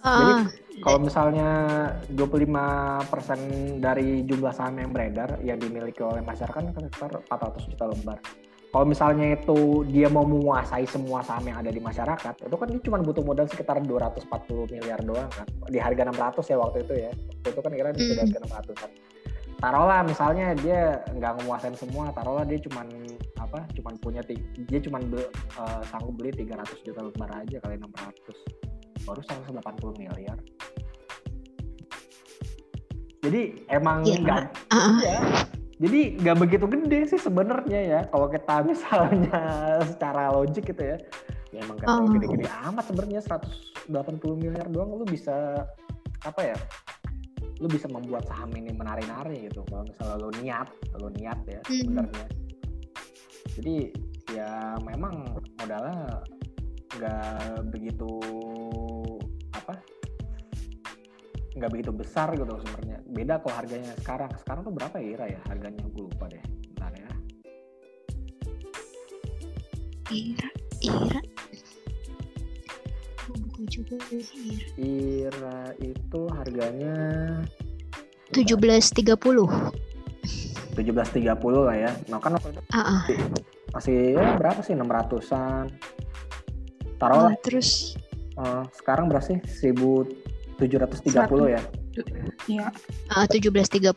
Uh, 0.06 0.12
jadi 0.12 0.34
ah. 0.38 0.46
kalau 0.84 1.00
misalnya 1.02 1.50
25% 2.14 3.80
dari 3.82 4.22
jumlah 4.28 4.54
saham 4.54 4.76
yang 4.84 4.92
beredar 4.92 5.40
yang 5.42 5.58
dimiliki 5.58 6.04
oleh 6.04 6.22
masyarakat 6.22 6.62
kan 6.62 6.84
sekitar 6.92 7.12
400 7.32 7.72
juta 7.74 7.86
lembar 7.90 8.20
kalau 8.76 8.92
misalnya 8.92 9.40
itu 9.40 9.88
dia 9.88 10.12
mau 10.12 10.28
menguasai 10.28 10.84
semua 10.84 11.24
saham 11.24 11.48
yang 11.48 11.64
ada 11.64 11.72
di 11.72 11.80
masyarakat, 11.80 12.44
itu 12.44 12.56
kan 12.60 12.68
dia 12.68 12.82
cuma 12.84 13.00
butuh 13.00 13.24
modal 13.24 13.48
sekitar 13.48 13.80
240 13.80 14.28
miliar 14.68 15.00
doang 15.00 15.32
kan. 15.32 15.48
Di 15.72 15.80
harga 15.80 16.12
600 16.12 16.44
ya 16.52 16.60
waktu 16.60 16.78
itu 16.84 16.94
ya. 17.08 17.12
Waktu 17.16 17.50
itu 17.56 17.62
kan 17.64 17.72
kira 17.72 17.90
di 17.96 18.04
hmm. 18.04 18.20
harga 18.20 18.38
600 18.76 18.84
kan. 18.84 18.92
Taruhlah 19.64 20.04
misalnya 20.04 20.52
dia 20.60 21.00
nggak 21.08 21.34
menguasai 21.40 21.72
semua, 21.80 22.12
taruhlah 22.12 22.44
dia 22.44 22.60
cuma 22.68 22.84
apa? 23.40 23.64
Cuma 23.80 23.96
punya 23.96 24.20
dia 24.28 24.80
cuma 24.84 25.00
be, 25.00 25.24
uh, 25.56 25.80
sanggup 25.88 26.20
beli 26.20 26.36
300 26.36 26.68
juta 26.84 27.00
lembar 27.00 27.32
aja 27.32 27.56
kali 27.64 27.80
600. 27.80 29.08
Baru 29.08 29.24
180 29.24 30.04
miliar. 30.04 30.36
Jadi 33.24 33.42
emang 33.72 34.04
iya, 34.04 34.20
nggak 34.20 34.42
yeah. 34.68 34.76
uh 34.76 34.78
-uh. 34.84 35.00
ya 35.00 35.20
jadi 35.76 36.16
nggak 36.24 36.38
begitu 36.40 36.66
gede 36.72 37.00
sih 37.12 37.20
sebenarnya 37.20 37.80
ya 37.84 38.00
kalau 38.08 38.32
kita 38.32 38.64
misalnya 38.70 39.40
secara 39.84 40.32
logik 40.32 40.72
gitu 40.72 40.84
ya. 40.96 40.98
Ya 41.54 41.64
emang 41.64 41.80
gak 41.80 41.88
oh. 41.88 42.12
gede-gede 42.12 42.52
amat 42.68 42.84
sebenarnya 42.84 43.22
180 43.88 44.44
miliar 44.44 44.68
doang 44.68 44.92
lu 44.92 45.08
bisa 45.08 45.64
apa 46.24 46.42
ya? 46.44 46.58
Lu 47.64 47.72
bisa 47.72 47.88
membuat 47.88 48.28
saham 48.28 48.52
ini 48.60 48.76
menari-nari 48.76 49.48
gitu 49.48 49.64
kalau 49.72 49.88
misalnya 49.88 50.16
lu 50.20 50.30
niat, 50.44 50.68
lu 51.00 51.08
niat 51.16 51.40
ya 51.48 51.62
hmm. 51.64 51.80
sebenarnya. 51.80 52.28
Jadi 53.56 53.78
ya 54.36 54.76
memang 54.84 55.40
modalnya 55.64 56.20
nggak 56.96 57.72
begitu 57.72 58.12
nggak 61.56 61.72
begitu 61.72 61.92
besar 61.96 62.36
gitu 62.36 62.60
sebenarnya. 62.68 63.00
Beda 63.08 63.40
kok 63.40 63.56
harganya 63.56 63.96
sekarang. 64.04 64.32
Sekarang 64.44 64.62
tuh 64.68 64.74
berapa 64.76 64.96
ya 65.00 65.08
Ira 65.16 65.26
ya 65.32 65.40
harganya? 65.48 65.82
Gue 65.88 66.12
lupa 66.12 66.28
deh. 66.28 66.44
Bentar 66.76 66.92
ya. 66.92 67.10
Ira 70.12 70.50
Ira. 70.84 71.22
Buku 73.26 73.62
juga 73.72 73.96
Ira. 74.12 74.68
Ira 74.78 75.60
itu 75.80 76.22
harganya 76.36 76.96
tujuh 78.36 78.60
belas 78.60 78.92
tiga 78.92 79.16
puluh. 79.16 79.48
tujuh 80.76 80.92
belas 80.92 81.08
tiga 81.16 81.40
puluh 81.40 81.64
lah 81.64 81.78
ya. 81.80 81.92
Nah 82.12 82.20
kan 82.20 82.36
uh 82.36 82.44
-uh. 82.76 83.02
masih 83.72 84.20
ya, 84.20 84.36
berapa 84.36 84.60
sih? 84.60 84.76
enam 84.76 84.92
ratusan. 84.92 85.72
Taruh 87.00 87.32
uh, 87.32 87.36
terus? 87.40 87.96
Uh, 88.36 88.68
sekarang 88.76 89.08
berapa 89.08 89.24
sih? 89.24 89.40
Seribu 89.48 90.04
730 90.58 91.56
ya? 91.56 91.62
Iya. 92.48 92.68
Uh, 93.12 93.26
1730. 93.28 93.96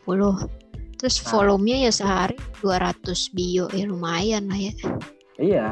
Terus 0.99 1.15
nah. 1.23 1.27
volumenya 1.31 1.87
ya 1.87 1.91
sehari 1.95 2.35
200 2.59 3.35
bio 3.35 3.71
ya 3.71 3.85
lumayan 3.87 4.51
lah 4.51 4.59
ya. 4.59 4.73
Iya. 5.39 5.69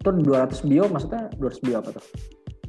Itu 0.00 0.08
200 0.08 0.64
bio 0.64 0.88
maksudnya 0.88 1.28
200 1.36 1.64
bio 1.64 1.76
apa 1.84 1.90
tuh? 2.00 2.04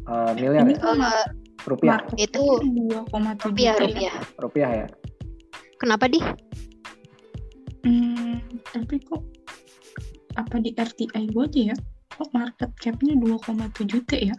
Uh, 0.09 0.31
miliar 0.35 0.67
Ini 0.67 0.75
ya? 0.75 0.91
Uh, 0.91 1.25
rupiah. 1.63 1.99
Itu 2.19 2.43
2,7 2.59 3.47
rupiah, 3.47 3.75
rupiah. 3.79 4.15
Rupiah 4.35 4.71
ya. 4.85 4.87
Kenapa 5.79 6.11
di? 6.11 6.19
Hmm, 7.87 8.43
tapi 8.75 8.99
kok 8.99 9.23
apa 10.35 10.55
di 10.59 10.75
RTI 10.75 11.31
gue 11.31 11.45
aja 11.47 11.61
ya? 11.71 11.75
Kok 12.19 12.29
market 12.35 12.71
capnya 12.83 13.15
2,7 13.15 14.03
T 14.03 14.11
ya? 14.19 14.35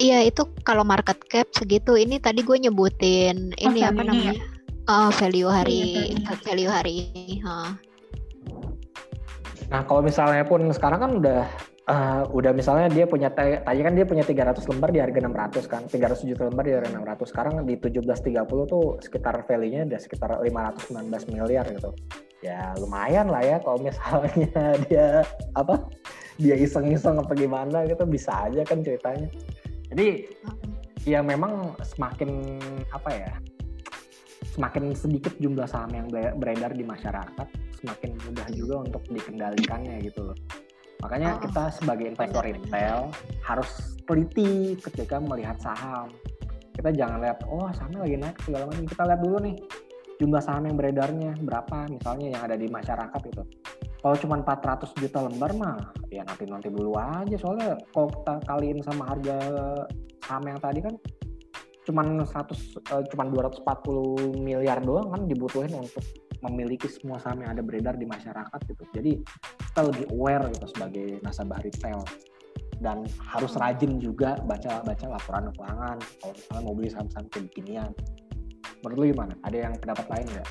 Iya 0.00 0.24
itu 0.24 0.48
kalau 0.64 0.80
market 0.80 1.20
cap 1.28 1.52
segitu. 1.52 1.92
Ini 1.92 2.24
tadi 2.24 2.40
gue 2.40 2.56
nyebutin 2.56 3.52
oh, 3.52 3.64
ini 3.68 3.84
apa 3.84 4.00
namanya? 4.00 4.32
Ya? 4.32 4.44
Uh, 4.88 5.12
value 5.12 5.46
hari 5.46 6.16
iya, 6.16 6.34
value 6.40 6.72
hari 6.72 6.92
ini. 7.12 7.44
Huh. 7.44 7.76
Nah 9.68 9.84
kalau 9.84 10.00
misalnya 10.00 10.42
pun 10.48 10.64
sekarang 10.72 11.00
kan 11.04 11.12
udah 11.20 11.44
uh, 11.84 12.22
udah 12.32 12.52
misalnya 12.56 12.88
dia 12.88 13.04
punya 13.04 13.28
tadi 13.28 13.80
kan 13.84 13.92
dia 13.92 14.08
punya 14.08 14.24
300 14.24 14.62
lembar 14.72 14.90
di 14.90 15.00
harga 15.04 15.20
600 15.20 15.68
kan 15.70 15.82
300 15.86 16.28
juta 16.32 16.42
lembar 16.48 16.64
di 16.64 16.74
harga 16.74 16.90
600 16.96 17.30
sekarang 17.30 17.54
di 17.68 17.74
1730 17.76 18.72
tuh 18.72 18.84
sekitar 19.04 19.34
value-nya 19.44 19.86
udah 19.90 20.00
sekitar 20.00 20.30
519 20.42 21.34
miliar 21.34 21.68
gitu 21.70 21.90
ya 22.40 22.72
lumayan 22.80 23.28
lah 23.28 23.44
ya 23.44 23.56
kalau 23.60 23.78
misalnya 23.84 24.48
dia 24.88 25.22
apa 25.52 25.84
dia 26.40 26.56
iseng-iseng 26.56 27.20
apa 27.20 27.36
gimana 27.36 27.84
gitu 27.84 28.08
bisa 28.08 28.48
aja 28.48 28.64
kan 28.64 28.80
ceritanya 28.80 29.28
jadi 29.90 30.08
ya 31.04 31.20
memang 31.24 31.74
semakin 31.82 32.60
apa 32.92 33.10
ya 33.10 33.32
semakin 34.54 34.92
sedikit 34.92 35.34
jumlah 35.38 35.66
saham 35.66 35.90
yang 35.94 36.06
beredar 36.10 36.74
di 36.74 36.82
masyarakat 36.82 37.48
semakin 37.80 38.10
mudah 38.28 38.48
juga 38.52 38.74
untuk 38.84 39.02
dikendalikannya 39.08 40.04
gitu 40.04 40.32
loh. 40.32 40.38
Makanya 41.00 41.40
oh. 41.40 41.48
kita 41.48 41.72
sebagai 41.72 42.12
investor 42.12 42.44
retail 42.44 43.08
harus 43.40 43.96
teliti 44.04 44.76
ketika 44.76 45.16
melihat 45.16 45.56
saham. 45.56 46.12
Kita 46.76 46.92
jangan 46.92 47.24
lihat 47.24 47.40
oh 47.48 47.68
sahamnya 47.72 48.04
lagi 48.04 48.16
naik 48.20 48.36
segala 48.44 48.68
macam. 48.68 48.84
Kita 48.84 49.02
lihat 49.08 49.20
dulu 49.24 49.36
nih 49.40 49.56
jumlah 50.20 50.42
saham 50.44 50.68
yang 50.68 50.76
beredarnya 50.76 51.32
berapa 51.40 51.88
misalnya 51.88 52.36
yang 52.36 52.42
ada 52.44 52.56
di 52.60 52.68
masyarakat 52.68 53.22
itu 53.32 53.42
kalau 54.00 54.16
cuma 54.16 54.40
400 54.40 54.96
juta 54.96 55.18
lembar 55.28 55.52
mah 55.56 55.78
ya 56.08 56.24
nanti 56.24 56.48
nanti 56.48 56.72
dulu 56.72 56.96
aja 56.96 57.36
soalnya 57.36 57.76
kalau 57.92 58.08
kita 58.08 58.34
kaliin 58.48 58.80
sama 58.80 59.04
harga 59.12 59.36
saham 60.24 60.44
yang 60.48 60.58
tadi 60.60 60.80
kan 60.80 60.94
cuman 61.84 62.24
100 62.24 62.32
uh, 62.92 63.04
cuman 63.12 63.26
240 63.32 64.40
miliar 64.40 64.80
doang 64.80 65.12
kan 65.12 65.22
dibutuhin 65.28 65.72
untuk 65.76 66.04
memiliki 66.40 66.88
semua 66.88 67.20
saham 67.20 67.44
yang 67.44 67.52
ada 67.52 67.60
beredar 67.60 68.00
di 68.00 68.08
masyarakat 68.08 68.60
gitu. 68.64 68.84
Jadi 68.96 69.20
kita 69.60 69.80
lebih 69.84 70.08
aware 70.12 70.48
gitu 70.56 70.66
sebagai 70.72 71.20
nasabah 71.20 71.60
retail 71.60 72.00
dan 72.80 73.04
harus 73.20 73.52
rajin 73.60 74.00
juga 74.00 74.40
baca 74.48 74.80
baca 74.80 75.06
laporan 75.08 75.52
keuangan 75.52 75.98
kalau 76.00 76.32
misalnya 76.32 76.62
mau 76.64 76.74
beli 76.76 76.88
saham-saham 76.88 77.26
kayak 77.28 77.44
beginian. 77.52 77.90
Menurut 78.80 78.96
lu 78.96 79.04
gimana? 79.12 79.34
Ada 79.44 79.56
yang 79.68 79.74
pendapat 79.76 80.06
lain 80.08 80.26
nggak? 80.32 80.48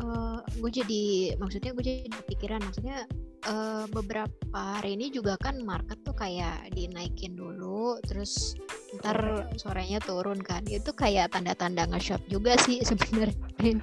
uh, 0.00 0.29
gue 0.60 0.70
jadi 0.84 1.02
maksudnya 1.40 1.72
gue 1.72 1.84
jadi 1.84 2.08
pikiran 2.28 2.60
maksudnya 2.60 3.08
uh, 3.48 3.88
beberapa 3.88 4.60
hari 4.78 4.94
ini 4.94 5.08
juga 5.08 5.40
kan 5.40 5.58
market 5.64 5.98
tuh 6.04 6.12
kayak 6.12 6.68
dinaikin 6.76 7.34
dulu 7.34 7.96
terus 8.04 8.54
ntar 9.00 9.48
sorenya 9.56 9.98
turun 10.04 10.38
kan 10.44 10.60
itu 10.68 10.92
kayak 10.92 11.32
tanda-tanda 11.32 11.88
nge-shop 11.88 12.20
juga 12.28 12.60
sih 12.60 12.84
sebenarnya 12.88 13.80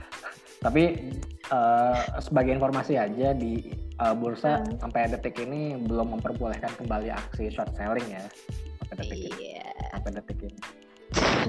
tapi 0.57 1.13
uh, 1.53 2.01
sebagai 2.17 2.53
informasi 2.57 2.97
aja 2.97 3.33
di 3.33 3.73
uh, 4.01 4.13
bursa 4.17 4.61
hmm. 4.61 4.81
sampai 4.81 5.09
detik 5.09 5.37
ini 5.37 5.77
belum 5.77 6.17
memperbolehkan 6.17 6.73
kembali 6.81 7.13
aksi 7.13 7.53
short 7.53 7.73
selling 7.77 8.05
ya 8.09 8.25
sampai 8.87 8.95
detik 9.03 9.19
iya. 9.37 9.67
ini. 9.67 9.91
Sampai 9.93 10.11
detik 10.15 10.39
ini. 10.41 10.86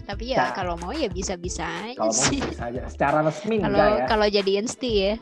Tapi 0.08 0.32
ya 0.32 0.48
nah, 0.48 0.52
kalau 0.56 0.74
mau 0.80 0.94
ya 0.94 1.10
bisa-bisa 1.10 1.66
aja 1.66 1.98
kalau 1.98 2.14
sih. 2.14 2.40
Mau 2.40 2.50
bisa 2.54 2.64
aja. 2.70 2.80
Secara 2.88 3.18
resmi 3.26 3.56
kalau, 3.60 3.68
enggak 3.68 3.88
ya. 3.90 4.04
Kalau 4.08 4.26
jadi 4.30 4.50
insti 4.62 4.90
ya. 4.92 5.14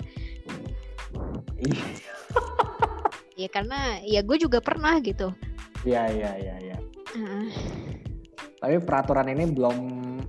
Iya. 1.58 1.84
ya 3.46 3.48
karena 3.50 3.78
ya 4.04 4.20
gue 4.22 4.36
juga 4.38 4.58
pernah 4.62 5.00
gitu. 5.02 5.34
Iya 5.82 6.06
iya 6.12 6.30
iya. 6.38 6.54
iya. 6.62 6.76
Uh. 7.16 7.48
Tapi 8.56 8.80
peraturan 8.82 9.28
ini 9.30 9.52
belum 9.52 9.76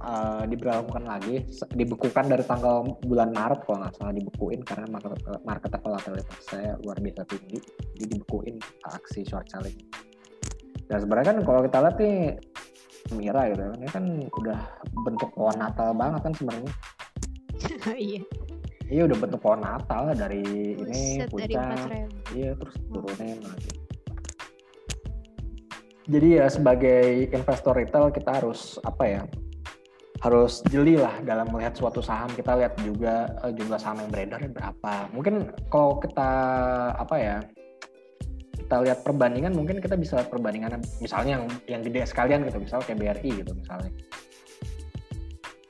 uh, 0.03 0.43
diberlakukan 0.45 1.03
lagi, 1.07 1.47
dibekukan 1.73 2.27
dari 2.27 2.43
tanggal 2.43 2.83
bulan 3.07 3.31
Maret 3.31 3.63
kalau 3.63 3.77
nggak 3.81 3.93
salah 3.95 4.13
dibekuin 4.13 4.61
karena 4.67 4.85
market 4.91 5.15
market 5.47 5.71
volatilitas 5.79 6.41
saya 6.43 6.75
luar 6.83 6.99
biasa 6.99 7.23
tinggi, 7.23 7.57
jadi 7.95 8.05
dibekuin 8.19 8.59
aksi 8.83 9.23
short 9.23 9.47
selling. 9.47 9.79
Dan 10.91 10.97
sebenarnya 11.03 11.27
kan 11.33 11.37
kalau 11.47 11.61
kita 11.63 11.77
lihat 11.83 11.97
nih 12.03 12.19
Mira 13.15 13.51
gitu. 13.51 13.61
Kan, 13.61 13.77
ini 13.79 13.89
kan 13.89 14.05
udah 14.41 14.59
bentuk 15.05 15.29
pohon 15.35 15.55
Natal 15.55 15.95
banget 15.95 16.21
kan 16.25 16.33
sebenarnya. 16.35 16.73
iya. 17.95 18.21
Iya 18.87 19.01
udah 19.03 19.17
bentuk 19.19 19.39
pohon 19.43 19.59
Natal 19.59 20.15
dari 20.15 20.75
Buset, 20.79 21.27
ini 21.27 21.27
puncak, 21.27 22.07
iya 22.31 22.55
terus 22.55 22.75
turunin 22.87 23.39
lagi. 23.43 23.71
Jadi 26.07 26.27
ya 26.39 26.47
sebagai 26.47 27.27
investor 27.27 27.75
retail 27.75 28.07
kita 28.15 28.39
harus 28.39 28.79
apa 28.87 29.03
ya 29.03 29.21
harus 30.23 30.63
jeli 30.71 30.95
lah 30.95 31.19
dalam 31.27 31.51
melihat 31.51 31.75
suatu 31.75 31.99
saham. 31.99 32.31
Kita 32.31 32.55
lihat 32.55 32.79
juga 32.79 33.27
uh, 33.43 33.51
jumlah 33.51 33.75
saham 33.75 34.07
yang 34.07 34.09
beredar 34.09 34.39
berapa. 34.47 34.93
Mungkin 35.11 35.51
kalau 35.67 35.99
kita 35.99 36.31
apa 36.95 37.15
ya 37.19 37.37
kita 38.67 38.83
lihat 38.83 38.99
perbandingan 38.99 39.55
mungkin 39.55 39.79
kita 39.79 39.95
bisa 39.95 40.19
lihat 40.19 40.27
perbandingan 40.27 40.83
misalnya 40.99 41.39
yang 41.39 41.47
yang 41.71 41.79
gede 41.87 42.03
sekalian 42.03 42.43
gitu 42.43 42.59
misalnya 42.59 42.83
kayak 42.83 42.99
BRI 42.99 43.39
gitu 43.39 43.55
misalnya. 43.55 43.95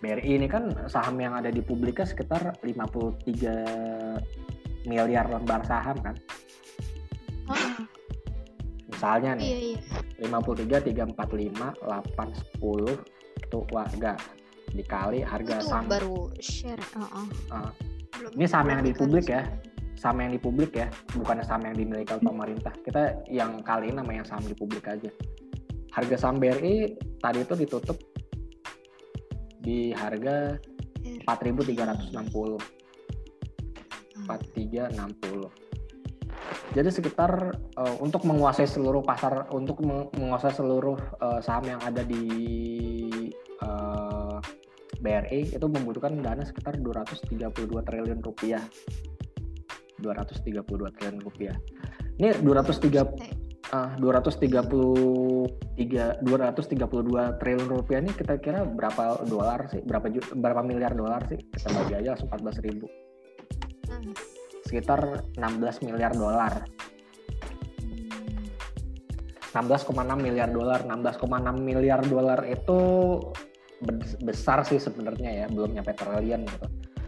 BRI 0.02 0.42
ini 0.42 0.50
kan 0.50 0.74
saham 0.90 1.22
yang 1.22 1.38
ada 1.38 1.54
di 1.54 1.62
publiknya 1.62 2.10
sekitar 2.10 2.58
53 2.66 4.90
miliar 4.90 5.30
lembar 5.30 5.62
saham 5.70 5.94
kan? 6.02 6.18
Oh. 7.48 7.56
misalnya 8.90 9.38
nih 9.38 9.46
iya, 9.46 9.78
iya. 9.78 10.26
53 10.26 11.14
345 11.14 11.86
8 11.86 12.58
10 12.58 13.46
itu 13.46 13.60
warga 13.70 14.18
dikali 14.74 15.22
harga 15.22 15.62
itu 15.62 15.70
saham. 15.70 15.86
baru 15.86 16.34
share 16.42 16.82
uh 16.98 17.06
-uh. 17.06 17.30
Uh, 17.54 17.70
ini 18.34 18.50
saham 18.50 18.74
yang 18.74 18.82
di 18.82 18.90
publik 18.92 19.30
ya 19.30 19.46
saham 19.98 20.22
yang 20.22 20.32
di 20.32 20.40
publik 20.40 20.78
ya 20.78 20.88
bukan 21.18 21.42
saham 21.44 21.66
yang 21.68 21.76
dimiliki 21.76 22.14
oleh 22.14 22.24
pemerintah. 22.24 22.74
Kita 22.86 23.28
yang 23.28 23.60
kali 23.66 23.90
ini 23.92 24.00
namanya 24.00 24.24
saham 24.24 24.46
di 24.46 24.54
publik 24.54 24.86
aja. 24.88 25.10
Harga 25.92 26.16
saham 26.16 26.38
BRI 26.38 26.94
tadi 27.18 27.42
itu 27.42 27.54
ditutup 27.58 27.98
di 29.58 29.92
harga 29.92 30.56
4.360 31.26 32.14
4360 34.28 35.68
jadi 36.76 36.90
sekitar 36.92 37.32
uh, 37.80 37.96
untuk 38.04 38.28
menguasai 38.28 38.68
seluruh 38.68 39.02
pasar, 39.02 39.48
untuk 39.56 39.82
menguasai 40.14 40.52
seluruh 40.52 41.00
uh, 41.24 41.40
saham 41.40 41.64
yang 41.76 41.82
ada 41.82 42.04
di 42.04 42.24
uh, 43.64 44.38
eh, 44.38 45.00
BRI 45.00 45.42
itu 45.56 45.66
membutuhkan 45.66 46.20
dana 46.20 46.44
sekitar 46.44 46.78
232 46.78 47.72
triliun 47.82 48.20
rupiah. 48.20 48.62
232 50.00 50.96
triliun 50.98 51.22
rupiah. 51.22 51.56
Ini 52.18 52.42
203 52.42 53.06
uh, 53.74 53.90
233 54.00 56.26
232 56.26 57.40
triliun 57.42 57.70
rupiah 57.70 58.00
ini 58.02 58.12
kita 58.14 58.38
kira 58.42 58.66
berapa 58.66 59.18
dolar 59.26 59.68
sih? 59.70 59.82
Berapa 59.86 60.10
berapa 60.38 60.62
miliar 60.66 60.94
dolar 60.94 61.28
sih? 61.30 61.38
Kita 61.38 61.70
bagi 61.74 61.96
aja 61.98 62.10
langsung 62.14 62.30
14 62.30 62.66
ribu. 62.66 62.88
Hmm 63.88 64.14
sekitar 64.68 65.24
16 65.40 65.88
miliar 65.88 66.12
dolar. 66.12 66.68
16,6 69.56 69.90
miliar 70.22 70.54
dolar, 70.54 70.86
16,6 70.86 71.58
miliar 71.58 72.04
dolar 72.06 72.46
itu 72.46 72.78
besar 74.22 74.62
sih 74.68 74.78
sebenarnya 74.78 75.34
ya, 75.34 75.46
belum 75.50 75.74
nyampe 75.74 75.98
triliun 75.98 76.46
gitu. 76.46 76.68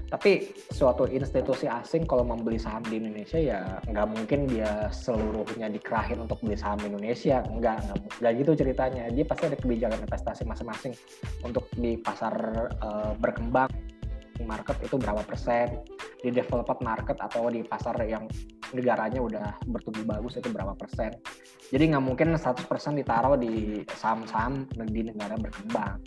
Tapi 0.10 0.52
suatu 0.74 1.06
institusi 1.06 1.69
asing 1.69 2.10
kalau 2.10 2.26
membeli 2.26 2.58
saham 2.58 2.82
di 2.82 2.98
Indonesia 2.98 3.38
ya 3.38 3.78
nggak 3.86 4.08
mungkin 4.10 4.50
dia 4.50 4.89
seluruhnya 4.89 5.69
dikerahin 5.69 6.26
untuk 6.26 6.41
beli 6.41 6.58
saham 6.58 6.82
Indonesia, 6.82 7.45
nggak 7.45 7.78
nggak 8.17 8.34
gitu 8.41 8.52
ceritanya. 8.58 9.06
Dia 9.13 9.26
pasti 9.30 9.43
ada 9.54 9.58
kebijakan 9.58 10.02
investasi 10.02 10.43
masing-masing 10.50 10.93
untuk 11.45 11.69
di 11.78 11.93
pasar 12.02 12.34
uh, 12.82 13.13
berkembang 13.22 13.69
market 14.50 14.80
itu 14.82 14.95
berapa 14.95 15.22
persen, 15.22 15.84
di 16.24 16.32
developed 16.32 16.80
market 16.82 17.17
atau 17.19 17.52
di 17.52 17.62
pasar 17.62 17.95
yang 18.08 18.26
negaranya 18.72 19.19
udah 19.19 19.48
bertumbuh 19.67 20.06
bagus 20.17 20.39
itu 20.39 20.50
berapa 20.50 20.74
persen. 20.74 21.13
Jadi 21.69 21.84
nggak 21.93 22.04
mungkin 22.04 22.34
100% 22.34 22.65
ditaruh 22.98 23.38
di 23.38 23.84
saham-saham 23.93 24.65
di 24.89 25.02
negara 25.06 25.38
berkembang. 25.38 26.02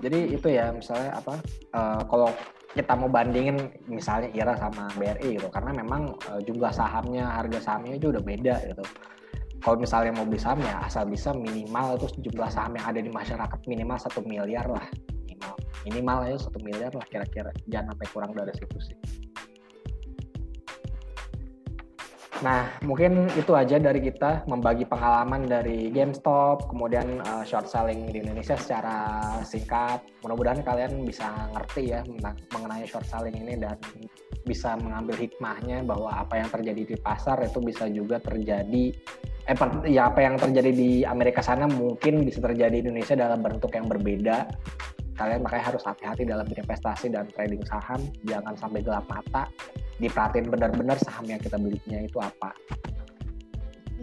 Jadi 0.00 0.36
itu 0.36 0.48
ya 0.52 0.72
misalnya 0.72 1.16
apa 1.16 1.40
uh, 1.72 2.02
kalau 2.04 2.28
kita 2.76 2.92
mau 2.92 3.08
bandingin 3.08 3.72
misalnya 3.88 4.28
IRA 4.36 4.52
sama 4.60 4.92
BRI 5.00 5.40
gitu 5.40 5.48
karena 5.48 5.72
memang 5.72 6.12
uh, 6.28 6.40
jumlah 6.44 6.68
sahamnya 6.68 7.24
harga 7.24 7.58
sahamnya 7.64 7.96
itu 7.96 8.12
udah 8.12 8.20
beda 8.20 8.54
gitu. 8.68 8.84
Kalau 9.64 9.80
misalnya 9.80 10.12
mau 10.12 10.28
beli 10.28 10.36
saham 10.36 10.60
ya 10.60 10.84
asal 10.84 11.08
bisa 11.08 11.32
minimal 11.32 11.96
itu 11.96 12.28
jumlah 12.28 12.52
saham 12.52 12.76
yang 12.76 12.86
ada 12.86 13.00
di 13.00 13.08
masyarakat 13.08 13.58
minimal 13.64 13.96
satu 13.96 14.20
miliar 14.22 14.68
lah 14.68 14.84
minimal. 15.24 15.54
Minimal 15.88 16.18
ya 16.28 16.36
satu 16.36 16.58
miliar 16.60 16.92
lah 16.92 17.06
kira-kira 17.08 17.50
jangan 17.66 17.96
sampai 17.96 18.06
kurang 18.12 18.32
dari 18.36 18.52
situ 18.52 18.78
sih 18.78 18.96
Nah, 22.44 22.68
mungkin 22.84 23.32
itu 23.32 23.56
aja 23.56 23.80
dari 23.80 24.04
kita 24.04 24.44
membagi 24.44 24.84
pengalaman 24.84 25.48
dari 25.48 25.88
GameStop, 25.88 26.68
kemudian 26.68 27.24
uh, 27.24 27.40
short 27.48 27.64
selling 27.64 28.12
di 28.12 28.20
Indonesia 28.20 28.60
secara 28.60 29.24
singkat. 29.40 30.04
Mudah-mudahan 30.20 30.60
kalian 30.60 31.00
bisa 31.08 31.32
ngerti 31.56 31.96
ya 31.96 32.04
mengenai 32.52 32.84
short 32.84 33.08
selling 33.08 33.40
ini 33.40 33.56
dan 33.56 33.80
bisa 34.44 34.76
mengambil 34.76 35.16
hikmahnya 35.16 35.80
bahwa 35.88 36.12
apa 36.12 36.36
yang 36.36 36.48
terjadi 36.52 36.82
di 36.84 36.96
pasar 37.00 37.40
itu 37.40 37.58
bisa 37.64 37.88
juga 37.88 38.20
terjadi 38.20 38.92
eh 39.46 39.54
ya 39.86 40.10
apa 40.10 40.26
yang 40.26 40.34
terjadi 40.42 40.74
di 40.74 40.90
Amerika 41.06 41.38
sana 41.38 41.70
mungkin 41.70 42.26
bisa 42.26 42.42
terjadi 42.42 42.82
di 42.82 42.90
Indonesia 42.90 43.14
dalam 43.14 43.40
bentuk 43.40 43.70
yang 43.72 43.86
berbeda. 43.86 44.50
Kalian 45.16 45.40
makanya 45.40 45.72
harus 45.72 45.82
hati-hati 45.82 46.28
dalam 46.28 46.44
berinvestasi 46.44 47.08
dan 47.08 47.24
trading 47.32 47.64
saham, 47.64 48.00
jangan 48.28 48.52
sampai 48.56 48.84
gelap 48.84 49.08
mata. 49.08 49.48
Diperhatiin 49.96 50.52
benar-benar 50.52 51.00
saham 51.00 51.24
yang 51.24 51.40
kita 51.40 51.56
belinya 51.56 52.04
itu 52.04 52.20
apa. 52.20 52.52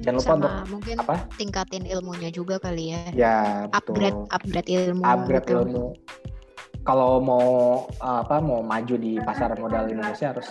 Jangan 0.01 0.17
lupa 0.17 0.33
untuk 0.33 0.53
mungkin 0.73 0.95
apa? 1.05 1.15
tingkatin 1.37 1.85
ilmunya 1.85 2.33
juga 2.33 2.57
kali 2.57 2.97
ya. 2.97 3.01
Ya, 3.13 3.37
upgrade 3.69 4.17
upgrade 4.33 4.69
ilmu. 4.73 5.05
Upgrade 5.05 5.45
gitu. 5.45 5.53
ilmu. 5.61 5.85
Kalau 6.81 7.21
mau 7.21 7.47
apa 8.01 8.41
mau 8.41 8.65
maju 8.65 8.95
di 8.97 9.21
pasar 9.21 9.53
modal 9.55 9.85
Indonesia 9.87 10.33
harus 10.33 10.49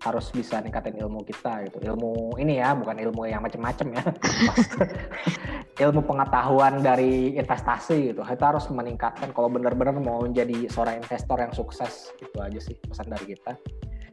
harus 0.00 0.32
bisa 0.32 0.64
ningkatin 0.64 0.96
ilmu 0.96 1.20
kita 1.28 1.68
gitu. 1.68 1.78
Ilmu 1.92 2.40
ini 2.40 2.56
ya 2.56 2.72
bukan 2.72 2.96
ilmu 2.96 3.28
yang 3.28 3.44
macem-macem 3.44 3.92
ya. 3.92 4.02
Ilmu 5.88 6.04
pengetahuan 6.04 6.84
dari 6.84 7.36
investasi 7.40 8.12
gitu. 8.12 8.20
Kita 8.20 8.52
harus 8.52 8.68
meningkatkan 8.68 9.32
kalau 9.32 9.48
benar-benar 9.48 9.96
mau 9.96 10.20
menjadi 10.20 10.68
seorang 10.68 11.00
investor 11.00 11.40
yang 11.40 11.52
sukses. 11.56 12.12
Itu 12.20 12.36
aja 12.40 12.60
sih 12.60 12.76
pesan 12.84 13.08
dari 13.08 13.32
kita. 13.36 13.56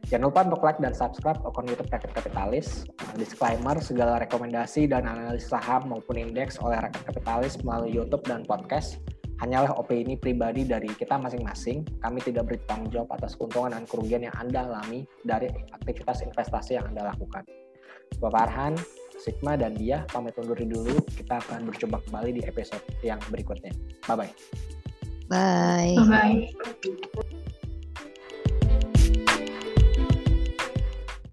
Jangan 0.08 0.24
lupa 0.32 0.40
untuk 0.48 0.64
like 0.64 0.80
dan 0.80 0.96
subscribe 0.96 1.36
akun 1.44 1.68
YouTube 1.68 1.92
Rakyat 1.92 2.12
Kapitalis. 2.16 2.88
Disclaimer, 3.20 3.76
segala 3.84 4.16
rekomendasi 4.24 4.88
dan 4.88 5.04
analisis 5.04 5.52
saham 5.52 5.92
maupun 5.92 6.16
indeks 6.16 6.56
oleh 6.64 6.80
Rakyat 6.80 7.04
Kapitalis 7.12 7.60
melalui 7.60 7.92
YouTube 7.92 8.24
dan 8.24 8.48
podcast 8.48 8.96
hanyalah 9.38 9.74
opini 9.78 10.18
pribadi 10.18 10.66
dari 10.66 10.90
kita 10.90 11.18
masing-masing. 11.18 11.86
Kami 12.02 12.18
tidak 12.22 12.50
bertanggung 12.50 12.90
jawab 12.90 13.18
atas 13.18 13.38
keuntungan 13.38 13.74
dan 13.74 13.84
kerugian 13.86 14.22
yang 14.26 14.34
Anda 14.38 14.66
alami 14.66 15.06
dari 15.22 15.48
aktivitas 15.74 16.26
investasi 16.26 16.78
yang 16.78 16.90
Anda 16.90 17.14
lakukan. 17.14 17.46
Bapak 18.18 18.50
Arhan, 18.50 18.74
Sigma, 19.20 19.54
dan 19.54 19.76
dia 19.76 20.02
pamit 20.10 20.34
undur 20.40 20.58
dulu. 20.58 20.98
Kita 21.06 21.38
akan 21.38 21.68
berjumpa 21.70 22.02
kembali 22.08 22.40
di 22.40 22.42
episode 22.46 22.82
yang 23.04 23.20
berikutnya. 23.30 23.70
Bye-bye. 24.06 24.32
Bye. 25.28 25.94
Bye. 26.08 26.48
-bye. 26.48 27.34